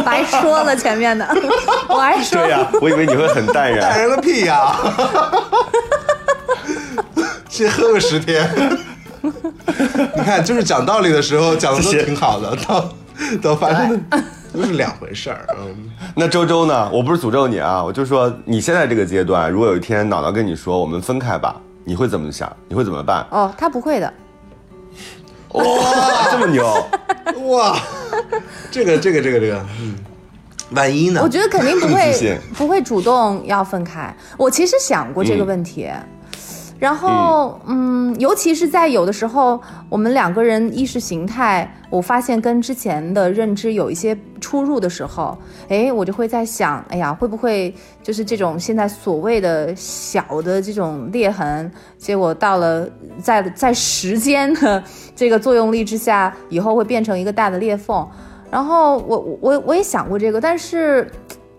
[0.04, 1.26] 白说了前面的，
[1.88, 4.08] 我还说对呀、我以为你会很淡然 淡然。
[4.08, 4.76] 个屁呀！
[7.48, 8.48] 先喝个十天。
[9.22, 12.88] 你看，就是讲道理的时候讲的都挺好的，到
[13.42, 15.46] 到发生的都是两回事儿。
[15.58, 16.90] 嗯，那周周呢？
[16.90, 22.50] 我不是诅咒你啊，我就说你现在这个阶段，如果有一天姥姥跟你说我们分开吧，你会怎么想？
[22.66, 23.26] 你会怎么办？
[23.30, 24.12] 哦，他不会的。
[25.52, 26.64] 哇，这么牛！
[27.48, 27.80] 哇，
[28.70, 29.94] 这个这个这个这个，嗯，
[30.70, 31.28] 万一呢我？
[31.28, 34.14] 觉得肯定不会 不会主动要分开。
[34.36, 35.88] 我其实想过这个问题，
[36.80, 45.36] 然后嗯尤其是在有的时候，我们两个人意识形态，我发现跟之前的认知有一些出入的时候，
[45.68, 52.88] 哎，我就会在想，哎呀，会不会就是这种现在所谓的小的这种裂痕，结果到了
[53.22, 54.82] 在在时间的
[55.14, 58.08] 这个作用力之下，以后会变成一个大的裂缝。
[58.50, 61.08] 然后我我我我也想过这个，但是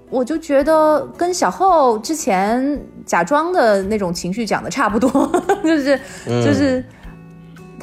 [0.10, 2.78] 我就觉得跟小后之前
[3.12, 5.10] 假装的那种情绪讲的差不多，
[5.62, 6.82] 就 是就是。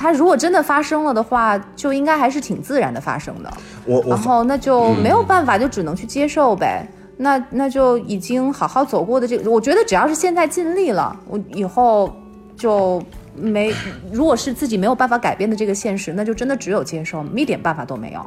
[0.00, 3.52] 他如果真的发生了的话，就应该还是挺自然的发生的。
[3.84, 6.88] 我我然后那就没有办法，就只能去接受呗。
[7.16, 12.14] 那那就已经好好走过的这个，我觉得只要是现在尽力了，我以后
[12.56, 13.02] 就
[13.34, 13.74] 没，
[14.12, 18.24] 如果是自己没有办法改变的这个现实，那就真的只有接受，一点办法都没有。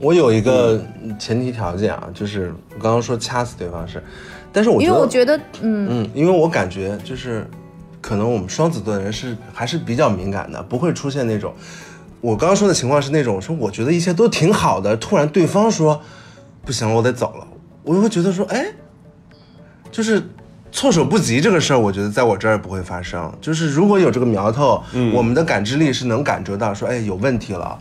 [0.00, 0.84] 我有一个
[1.16, 4.02] 前提条件啊，就是我刚刚说掐死对方是，
[4.52, 7.46] 但是我觉因得为我觉得，嗯，嗯，因为我感觉就是，
[8.00, 11.52] 可能我们双子座的人是还是比较敏感的，不会出现那种，
[12.20, 16.00] 我刚刚说的情况是那种说我觉得一切都挺好的，突然对方说
[16.64, 17.46] 不行了，我得走了，
[17.82, 18.66] 我就会觉得说，哎，
[19.90, 20.22] 就是
[20.70, 23.32] 措手不及这个事儿，我觉得在我这儿不会发生。
[23.40, 24.82] 就是如果有这个苗头，
[25.12, 27.78] 我们的感知力是能感觉到说，哎，有问题了，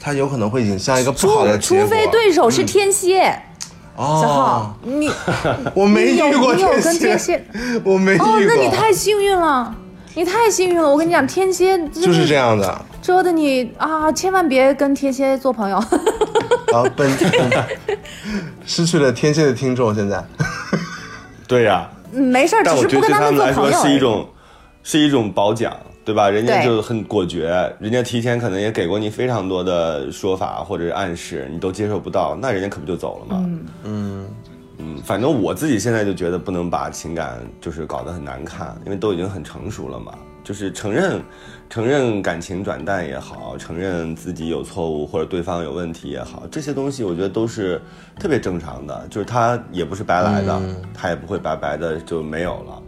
[0.00, 1.84] 它有可能会引向一个不好的结果。
[1.84, 3.40] 除非对手是天蝎，
[3.96, 5.10] 小哦浩，，你
[5.74, 7.44] 我没有遇过你有跟天蝎，
[7.84, 8.26] 我没遇过。
[8.26, 9.74] 哦，那你太幸运了。
[10.16, 12.84] 你太幸运了，我跟你讲，天蝎就是这样的。
[13.02, 15.82] 折的你啊，千万别跟天蝎做朋友。
[16.72, 17.10] 然后本
[18.64, 20.22] 失去了天蝎的听众，现在
[21.48, 23.82] 对呀、嗯没事儿，但只是不跟他们做们来说朋友。
[23.82, 24.28] 是一种，
[24.84, 26.28] 是一种褒奖，对吧？
[26.28, 33.44] 人家就很果决，人家提前可能也给过你非常多的说法或者是暗示，你都接受不到，那人家可不就走了吗？
[33.84, 34.26] 嗯
[34.78, 40.12] 嗯反正我自己现在就觉得不能把情感就是搞得很难看，因为都已经很成熟了嘛。
[40.42, 41.22] 就是承认，
[41.70, 47.80] 承认感情转淡也好，承认自己有错误或者对方有问题也好，这些东西我觉得都是
[48.20, 49.06] 特别正常的。
[49.08, 50.60] 就是他也不是白来的，
[50.92, 52.82] 他也不会白白的就没有了。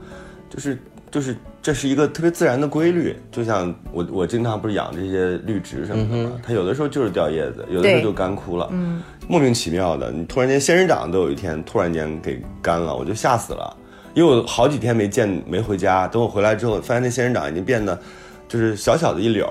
[0.51, 0.79] 就是
[1.17, 13.75] 就是这是一个特别自然的规律，就像我我经常不是养这些绿植什么的嘛，它有的时候就是掉叶子，有的时候就干枯了，嗯，莫名其妙的，你突然间仙人掌都有一天突然间给干了，我就吓死了，
[14.13, 17.99] 因为我好几天没见没回家，等我回来之后，发现那仙人掌已经变得
[18.47, 19.47] 就是小小的一绺，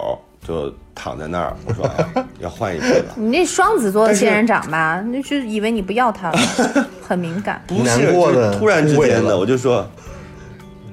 [0.48, 3.06] 就躺在那儿，我说哎要换一批了。
[3.18, 6.38] 你那双子座的仙人掌吧，那就以为你不要它了，
[7.02, 7.60] 很敏感。
[7.68, 9.84] 不是突然之间的，我就说，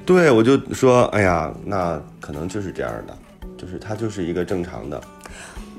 [0.05, 3.17] 对，我就说，哎呀，那可能就是这样的，
[3.57, 5.01] 就是他就是一个正常的，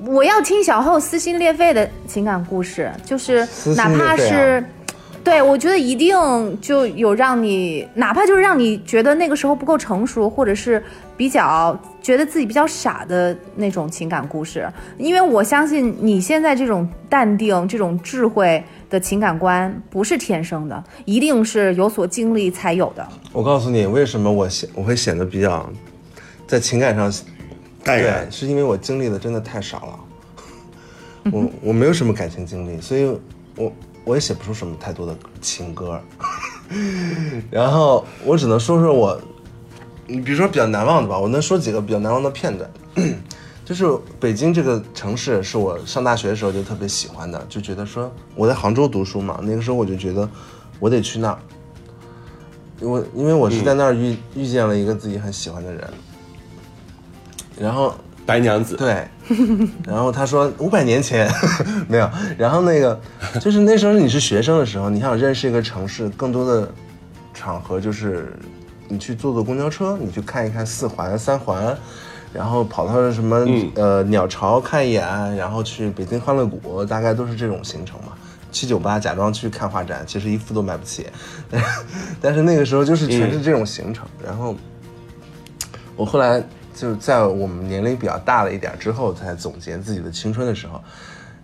[0.05, 4.63] 我要听小厚撕心裂肺的情感故事，就是哪怕是，
[5.23, 6.15] 对我觉得一定
[6.61, 10.81] 就有让你，哪怕就是让你觉得那个时候不够成熟，或者是
[11.17, 23.07] 比较觉得自己比较傻的那种情感故事，因为我相信你现在这种淡定、这种智慧的情感观不是天生的，一定是有所经历才有的。
[23.31, 25.67] 我告诉你，为什么我显我会显得比较
[26.45, 27.23] 在情感上对
[27.85, 28.29] 淡然，。
[28.29, 33.17] 是因为我经历的真的太少了，我我没有什么感情经历，所以
[33.55, 33.71] 我
[34.03, 36.01] 我也写不出什么太多的情歌，
[37.49, 39.17] 然后我只能说说我
[40.07, 42.69] 你比如说比较难忘的吧，我能说几个比较难忘的片段。
[43.65, 43.85] 就是
[44.19, 50.29] 北京这个城市是我上大学的时候就特别喜欢的，就觉得说我在杭州读书嘛，那个时候我就觉得
[50.79, 51.39] 我得去那儿，
[52.81, 55.89] 我因为我是在那儿遇、遇见了一个自己很喜欢的人，
[57.57, 57.95] 然后
[58.25, 59.07] 白娘子，对，
[59.87, 61.31] 然后他说五百年前
[61.87, 62.99] 没有，然后那个
[63.39, 66.69] 就是那时候你是学生的时候，你想认识一个城市，更多的
[67.33, 68.37] 场合就是
[68.87, 71.77] 你去坐坐公交车，你去看一看四环、三环，
[72.33, 78.13] 然后跑到什么、呃鸟巢看一眼，然后去北京欢乐谷，大概都是这种行程嘛。
[78.51, 81.07] 去酒吧假装去看画展，其实一副都买不起，
[81.49, 81.67] 但 是
[82.21, 84.55] 但是那个时候就是全是这种行程，然后。
[85.95, 86.41] 我后来
[86.73, 90.83] 就是在我们年龄比较大了一点之后，才总结自己的青春的时候，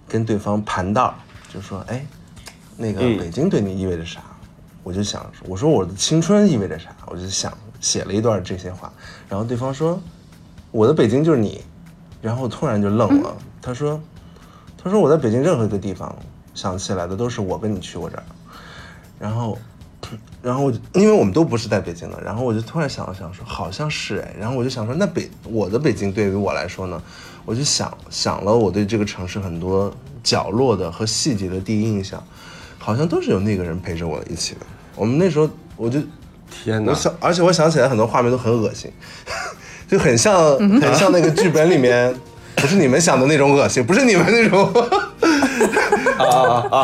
[0.08, 1.14] 跟对方盘道，
[1.54, 2.04] 就说：“哎，
[2.76, 4.22] 那个北京对你意味着啥？”
[4.90, 6.90] 我就想，我说我的青春意味着啥？
[7.06, 8.92] 我就想写了一段这些话，
[9.30, 10.02] 然后对方说
[10.74, 11.62] ：“我的北京就是你。”
[12.24, 14.02] 然后突然就愣了，他说
[14.84, 16.14] ：“他说我在北京任何一个地方
[16.56, 18.24] 想起来的都是我跟你去过这儿。”
[19.20, 19.60] 然后
[20.42, 27.00] 然后我因为我们都不是在北京的，然后我就突然想了想说，好像是哎，然后我就想说，那北我的北京对于我来说呢，
[27.46, 32.24] 我就想想了我对这个城市很多角落的和细节的第一印象，
[32.80, 34.62] 好像都是有那个人陪着我一起的。
[35.00, 35.98] 我们那时候我就
[36.52, 36.94] 天哪我！
[36.96, 38.92] 想，而且我想起来很多画面都很恶心，
[39.88, 42.14] 就很像很像那个剧本里面，
[42.56, 44.70] 不是你们想的那种恶心，不是你们那种，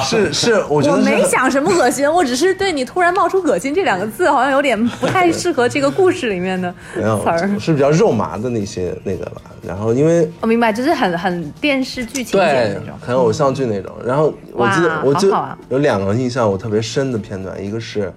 [0.01, 7.59] 是是，我觉得我没想什么恶心，我只是对你突然冒出“恶心”这两个字，好像有点不太适合这个故事里面的没有词儿。
[7.59, 9.41] 是比较肉麻的那些那个吧。
[9.65, 12.97] 然后因为我明白，就是很很电视剧情节那种。
[13.01, 13.91] 很偶像剧那种。
[14.05, 15.31] 然后我记得我就
[15.69, 18.11] 有两个印象我特别深的片段，一个是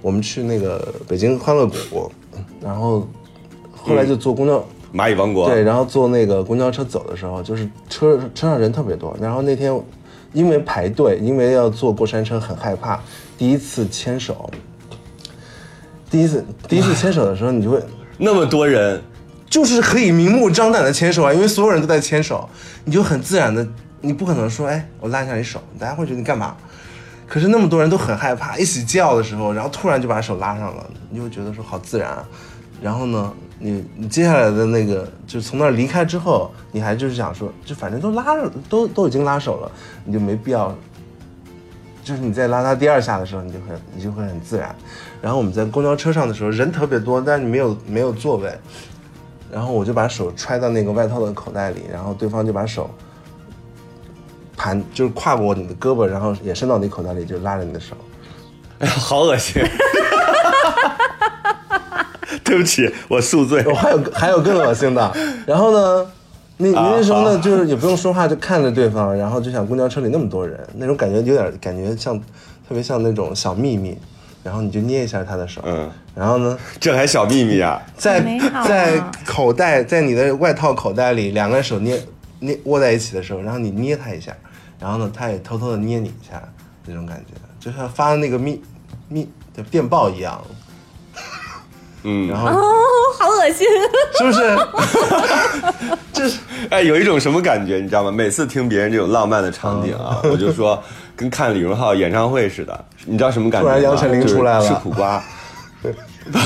[0.00, 2.10] 我们去那个北京欢乐谷，
[2.60, 3.06] 然后
[3.72, 4.64] 后来就坐公交。
[4.90, 9.14] 蚂蚁王国，对，然后坐那个公交车走的时候，就是车车上人特别多。
[9.20, 9.70] 然后那天
[10.32, 13.00] 因为排队，因为要坐过山车，很害怕。
[13.36, 14.50] 第一次牵手，
[16.10, 17.82] 第一次第一次牵手的时候，你就会
[18.18, 19.02] 那么多人，
[19.48, 22.48] 就是可以明目张胆的牵手啊，因为所有人都在牵手，
[22.84, 23.66] 你就很自然的，
[24.00, 26.56] 你不可能说，哎，我拉一下你手，大家会觉得你干嘛？
[27.26, 32.26] 可是那么多人都很害怕，一起叫的时候，然后突然就把手拉上了，你就会觉得说好自然啊。
[32.80, 39.70] 然后呢，你你接下来的那个，就从那儿离开之后，你还就是想说，就反正都拉着，都都已经拉手了，
[40.04, 40.74] 你就没必要。
[42.04, 44.74] 就是你在拉他第二下的时候，你就很你就会很自然。
[45.20, 48.50] 然后我们在公交车上的时候，人特别多，但是你没有没有座位，
[49.52, 52.88] 然后我就把手揣到那个外套的口袋里，然后对方就把手
[54.56, 57.94] 盘就是跨过你的胳膊，然后也伸到你口袋里，就拉着你的手。
[58.78, 59.62] 哎呀，好恶心！
[62.44, 63.64] 对不起，我宿醉。
[63.66, 65.12] 我还有还有更恶心的，
[65.46, 66.06] 然后呢，
[66.58, 72.18] 你你啊那时候呢，就是也不用说话，就看着对方，然后就想公交车里那么多人，那种感觉有点感觉像，
[72.68, 73.96] 特别像那种小秘密，
[74.42, 77.80] 然后你就捏一下他的手，嗯，然后呢，这还小秘密啊！
[77.96, 78.18] 在
[78.52, 81.98] 啊在口袋，在你的外套口袋里，两个手捏
[82.40, 84.32] 捏握在一起的时候，然后你捏他一下，
[84.78, 86.42] 然后呢，他也偷偷的捏你一下，
[86.86, 88.62] 那种感觉，就像发那个密
[89.08, 90.42] 密的电报一样，
[92.04, 92.62] 嗯，然后哦，
[93.18, 93.66] 好恶心！
[94.18, 95.96] 是不是？
[96.12, 96.38] 这是
[96.70, 98.10] 哎，有一种什么感觉，你知道吗？
[98.10, 100.82] 每次听别人这种浪漫的场景啊，我就说
[101.16, 103.74] 跟看李荣浩演唱会似的，你知道什么感觉吗？
[103.74, 105.22] 突然杨丞琳就是出来了吃苦瓜。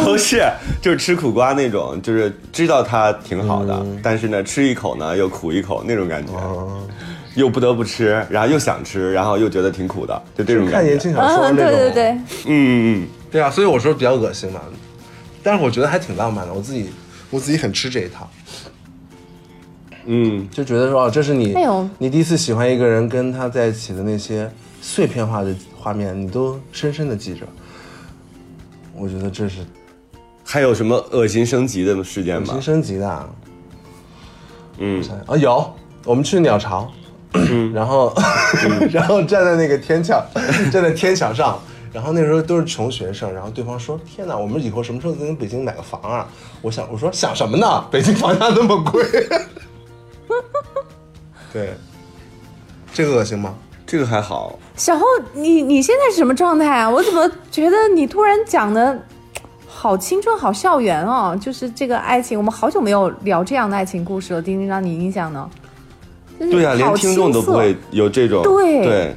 [0.05, 0.44] 不是，
[0.80, 6.80] 就是吃苦瓜那种，就是知道它挺好的，嗯但是呢，吃一口呢又苦一口那种感觉，哦
[7.34, 10.98] 又不得不吃，然后又想吃，然后又觉得挺苦的，就这种感觉看言。
[10.98, 11.72] 情小说嗯，那种。
[11.72, 12.11] 对对对，
[12.44, 14.61] 嗯嗯对啊，所以我说比较恶心嘛，
[15.43, 16.90] 但是我觉得还挺浪漫的，我自己
[17.30, 18.28] 我自己很吃这一套，
[20.07, 20.49] 嗯。
[20.51, 27.47] 就觉得说哦，这是你、哎你第一次喜欢一个人，跟他在一起的那些碎片化的画面，你都深深的记着。
[28.95, 29.59] 我觉得这是
[30.45, 32.49] 还有什么恶心升级的事件吗？
[32.49, 32.62] 恶心？
[32.62, 33.28] 升级的啊。
[34.78, 35.74] 嗯，啊，有，
[36.05, 36.90] 我们去鸟巢，
[37.72, 38.14] 然后、
[38.90, 40.24] 然后站在那个天桥，
[40.72, 41.61] 站在天桥上，
[41.93, 46.26] 然后那时候都是穷学生，然后对方说：“天哪，我们以后什么时候在北京买个房啊？”
[46.62, 47.84] 我想，我说想什么呢？
[47.90, 49.05] 北京房价那么贵。
[51.53, 51.74] 对，
[52.95, 53.55] 这个恶心吗？
[53.86, 56.88] 这个还好，小后，你你现在是什么状态啊？
[56.88, 58.99] 我怎么觉得你突然讲的
[59.66, 61.36] 好青春、好校园哦？
[61.38, 64.40] 就是这个爱情，我们好久没有聊这样的爱情故事了。
[64.40, 65.51] 丁丁让你印象呢？
[66.40, 69.16] 就是对啊，连听众都不会有这种对对，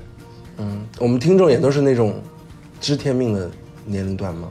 [0.58, 2.22] 嗯我们听众也都是那种
[2.86, 3.50] 知天命的
[3.84, 4.48] 年龄段吗？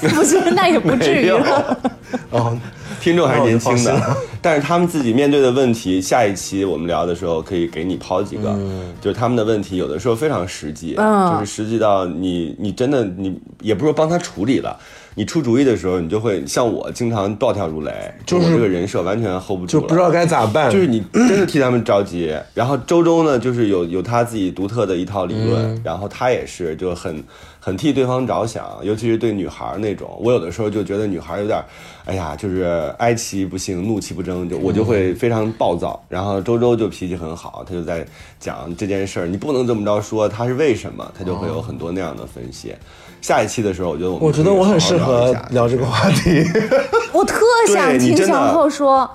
[0.00, 1.78] 不是，那也不至于了。
[2.30, 2.58] 哦，
[2.98, 8.58] 听众还是年轻的 但是他们自己面对的问题，下一期我们聊的时候可以给你抛几个，
[9.02, 14.74] 就是他们的问题有的时候非常实际，嗯就是实际到你你真的你也不是说帮他处理了。
[15.14, 17.92] 你出主意的时候，你就会像我经常暴跳如雷，
[18.24, 20.70] 就是我这个人设完全 hold 不住了，就不知道该咋办。
[20.70, 22.34] 就是你 真的替他们着急。
[22.54, 27.22] 然后周周呢，就是有有他自己独特的一套理论，然后他也是就很
[27.60, 30.18] 很替对方着想，尤其是对女孩儿那种。
[30.20, 31.64] 我有的时候就觉得女孩儿有点儿，
[32.06, 36.02] 哎呀，就是哀其不幸，怒其不争，就我就会非常暴躁。
[36.08, 38.02] 然后周周就脾气很好，他就在
[38.40, 42.74] 讲这件事儿，你不能这么着说，他是为什么，他就会有很多那样的分析。
[43.22, 46.44] 下一期的时候，我觉得我们我觉得我很适合聊这个话题。
[47.12, 49.08] 我特想听小后说，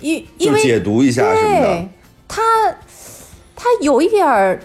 [0.00, 1.88] 因因为解读一下什么的对。
[2.28, 2.42] 他
[3.56, 4.60] 他有一点儿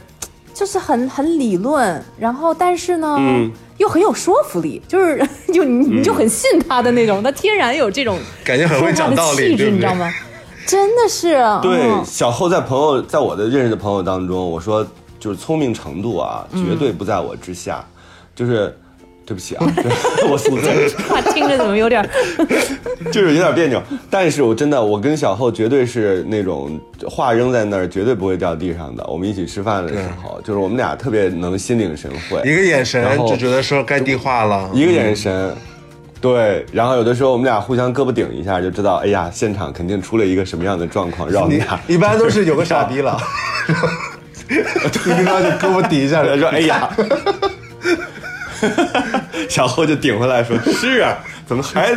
[0.53, 10.13] 就是很很理论，然后但是呢，嗯又很有说服力，就是 就你你就很信他的那种，他天然有这种感觉很会讲道理气质，你知道吗？
[10.67, 14.85] 真的是，对，嗯小后在朋友，在我的认识的朋友当中，我说
[15.19, 17.85] 就是聪明程度啊，绝对不在我之下。
[18.35, 18.75] 就是，
[19.25, 19.85] 对不起啊，对
[20.27, 20.37] 我
[21.07, 22.07] 话听着怎么有点
[23.11, 23.81] 就是有点别扭。
[24.09, 29.05] 但是我真的，我跟小后绝对是那种话扔在那儿绝对不会掉地上的。
[29.07, 34.69] 我们一起吃饭的时候，就是我们俩特别能心领神会，一个眼神就觉得说该递话了。
[34.73, 35.55] 一个眼神。
[36.19, 43.17] 对，然后有的时候我们俩互相胳膊顶一下，就知道，哎呀，现场肯定出了一个什么样的状况，让我们你俩一般都是有个傻逼了，
[44.47, 46.89] 你跟他就胳膊抵一下，他说：“哎呀，
[49.49, 51.93] 小后就顶回来说：‘是啊，怎么还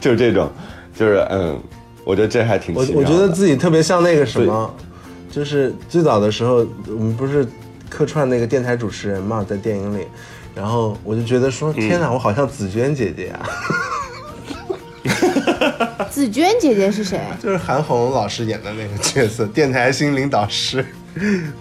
[0.00, 0.50] 就是这种，
[0.98, 1.60] 就是嗯，
[2.04, 3.08] 我觉得这还挺我奇妙的。
[3.08, 4.74] 我觉得自己特别像那个什么，
[5.30, 7.46] 就是最早的时候，我们不是
[7.88, 10.06] 客串那个电台主持人嘛，在电影里，
[10.54, 13.48] 然后我就觉得说，天哪，我好像紫娟姐姐啊，
[16.10, 17.20] 紫娟姐姐是谁？
[17.42, 20.84] 就是韩红老师演的那个角色，电台心灵导师，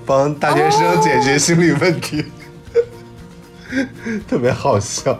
[0.05, 2.23] 帮大学生解决心理问题，
[4.27, 5.13] 特别好笑。《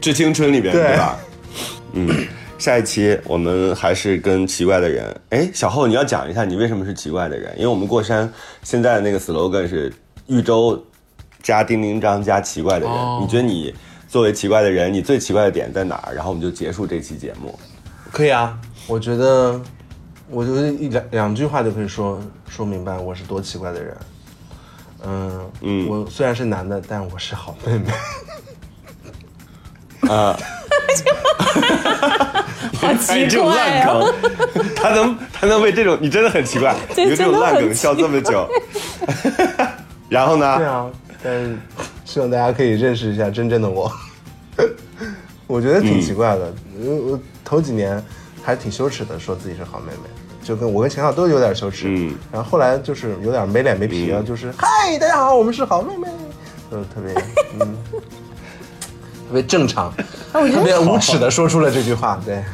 [0.00, 1.18] 致青春》里边对对吧？
[1.92, 2.26] 嗯，
[2.58, 5.20] 下一期我们还是跟奇怪的人。
[5.30, 8.30] 哎，小后你要讲一下你为什么是奇怪的人，因为我们过山
[8.62, 9.92] 现在的那个 slogan 是
[10.26, 10.80] 豫州
[11.42, 12.94] 加丁丁张加奇怪的人。
[12.94, 13.74] 哦你觉得你
[14.06, 16.14] 作为奇怪的人，你最奇怪的点在哪儿？
[16.14, 17.58] 然后我们就结束这期节目。
[18.12, 18.56] 可以啊，
[18.86, 19.60] 我觉得，
[20.30, 23.96] 我觉得一两两句话就可以说说明白我是多奇怪的人。
[25.04, 27.90] 嗯嗯我虽然是男的，但我是好妹妹。
[30.08, 30.38] 啊，
[32.78, 34.14] 好奇哎，这种怪烂哦！
[34.54, 38.48] 梗，他能他能为这种，你真的很奇怪，对你为这种烂梗笑这么久。
[40.08, 40.56] 然后呢？
[40.58, 40.90] 对啊，
[41.22, 41.58] 但是
[42.04, 43.90] 希望大家可以认识一下真正的我。
[45.48, 48.00] 我觉得挺奇怪的，因为我头几年
[48.44, 50.08] 还挺羞耻的，说自己是好妹妹，
[50.46, 51.88] 就跟我跟秦昊都有点羞耻。
[51.88, 52.14] 嗯。
[52.30, 56.06] 然后后来就是有点没脸没皮了，就是嗨，大家好，我们是好妹妹，
[56.70, 57.12] 就特别
[57.58, 57.76] 嗯，
[59.26, 59.92] 特别正常，
[60.32, 62.20] 特别无耻的说出了这句话。
[62.24, 62.44] 对，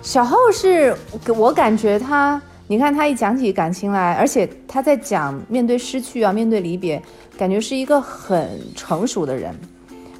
[0.00, 0.96] 小后是
[1.26, 7.02] 我感觉他，你看他一讲起感情来，而且他在讲面对失去啊，面对离别，
[7.36, 9.52] 感觉是一个很成熟的人，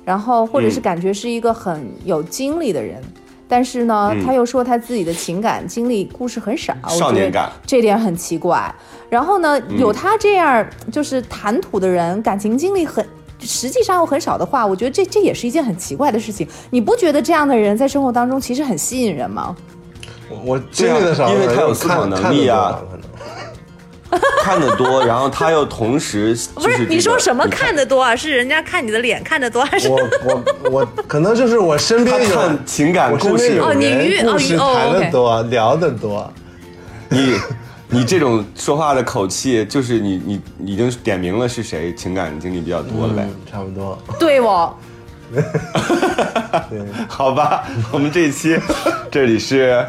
[0.05, 0.83] 然后或者是嗯。
[0.83, 3.01] 感觉是一个很有经历的人。
[3.53, 8.75] 但是呢，嗯他又说他自己的情感经历故事很少，我觉得少年感这点很奇怪。
[9.11, 13.07] 然后呢，有他这样就是谈吐的人，感情经历很。
[13.41, 16.49] 实际上又很少的话，我觉得这这也是一件很奇怪的事情。
[16.71, 19.55] 你不觉得这样的人在生活当中其实很吸引人吗？
[20.43, 22.81] 我经历的少，因为他有思考能力啊
[24.43, 28.15] 看 看得多然后他又同时 不就是你说什么看得多啊？
[28.17, 36.33] 是人家看你的脸看得多，还是我我我可能就是我身边有他看情感故事哦你遇人故事哦谈哦，OK 的多，聊的多。
[37.11, 37.37] 你
[37.91, 43.23] 你这种说话的口气，就是你你你已经点明了是谁情感经历比较多了呗。
[43.29, 43.99] 嗯，差不多。
[44.19, 44.75] 对我？
[44.81, 44.92] 对，
[45.41, 46.67] 哈哈哈
[47.09, 48.59] 好吧，我们这一期
[49.11, 49.85] 这里是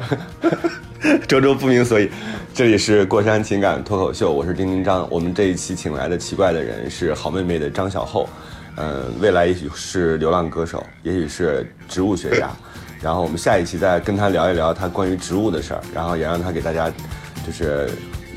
[1.27, 2.09] 周周不明所以，
[2.53, 5.05] 这里是过山情感脱口秀，我是丁丁张。
[5.11, 8.29] 我们这一期请来的奇怪的人是好妹妹的张小厚，
[8.77, 12.49] 嗯，未来也许是流浪歌手，也许是植物学家。
[13.01, 16.89] 然后我们下一期再跟他聊一聊他关于植物的事儿，然后也让他给大家
[17.45, 17.89] 就是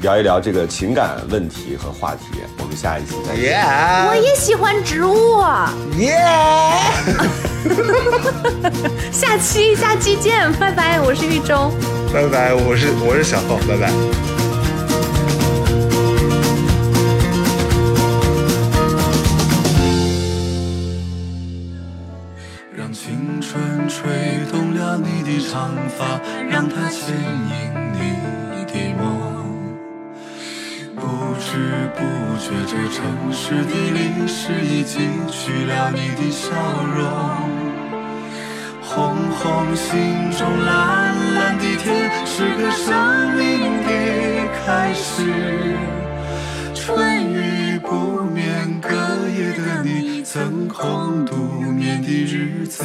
[0.03, 3.59] 聊一聊这个情感问题和话题，我们下一期再见。
[4.09, 5.43] 我也喜欢植物。
[5.99, 6.21] 耶
[9.11, 11.01] 下期下期见，拜拜。
[11.01, 11.73] 我是玉周。
[12.13, 13.57] 拜拜，我是我是小浩。
[13.67, 13.91] 拜拜。
[22.77, 24.05] 让青春吹
[24.53, 27.86] 动了你的长发，让它牵引。
[31.57, 32.01] 不知不
[32.37, 34.99] 觉，这城市的历史已记
[35.31, 36.51] 取了你的笑
[36.95, 37.01] 容。
[38.83, 43.89] 红红心中，蓝蓝的天，是个生命的
[44.67, 45.79] 开始。
[46.75, 48.91] 春雨不眠，隔
[49.31, 51.37] 夜的你，曾空独
[51.73, 52.85] 眠的日子。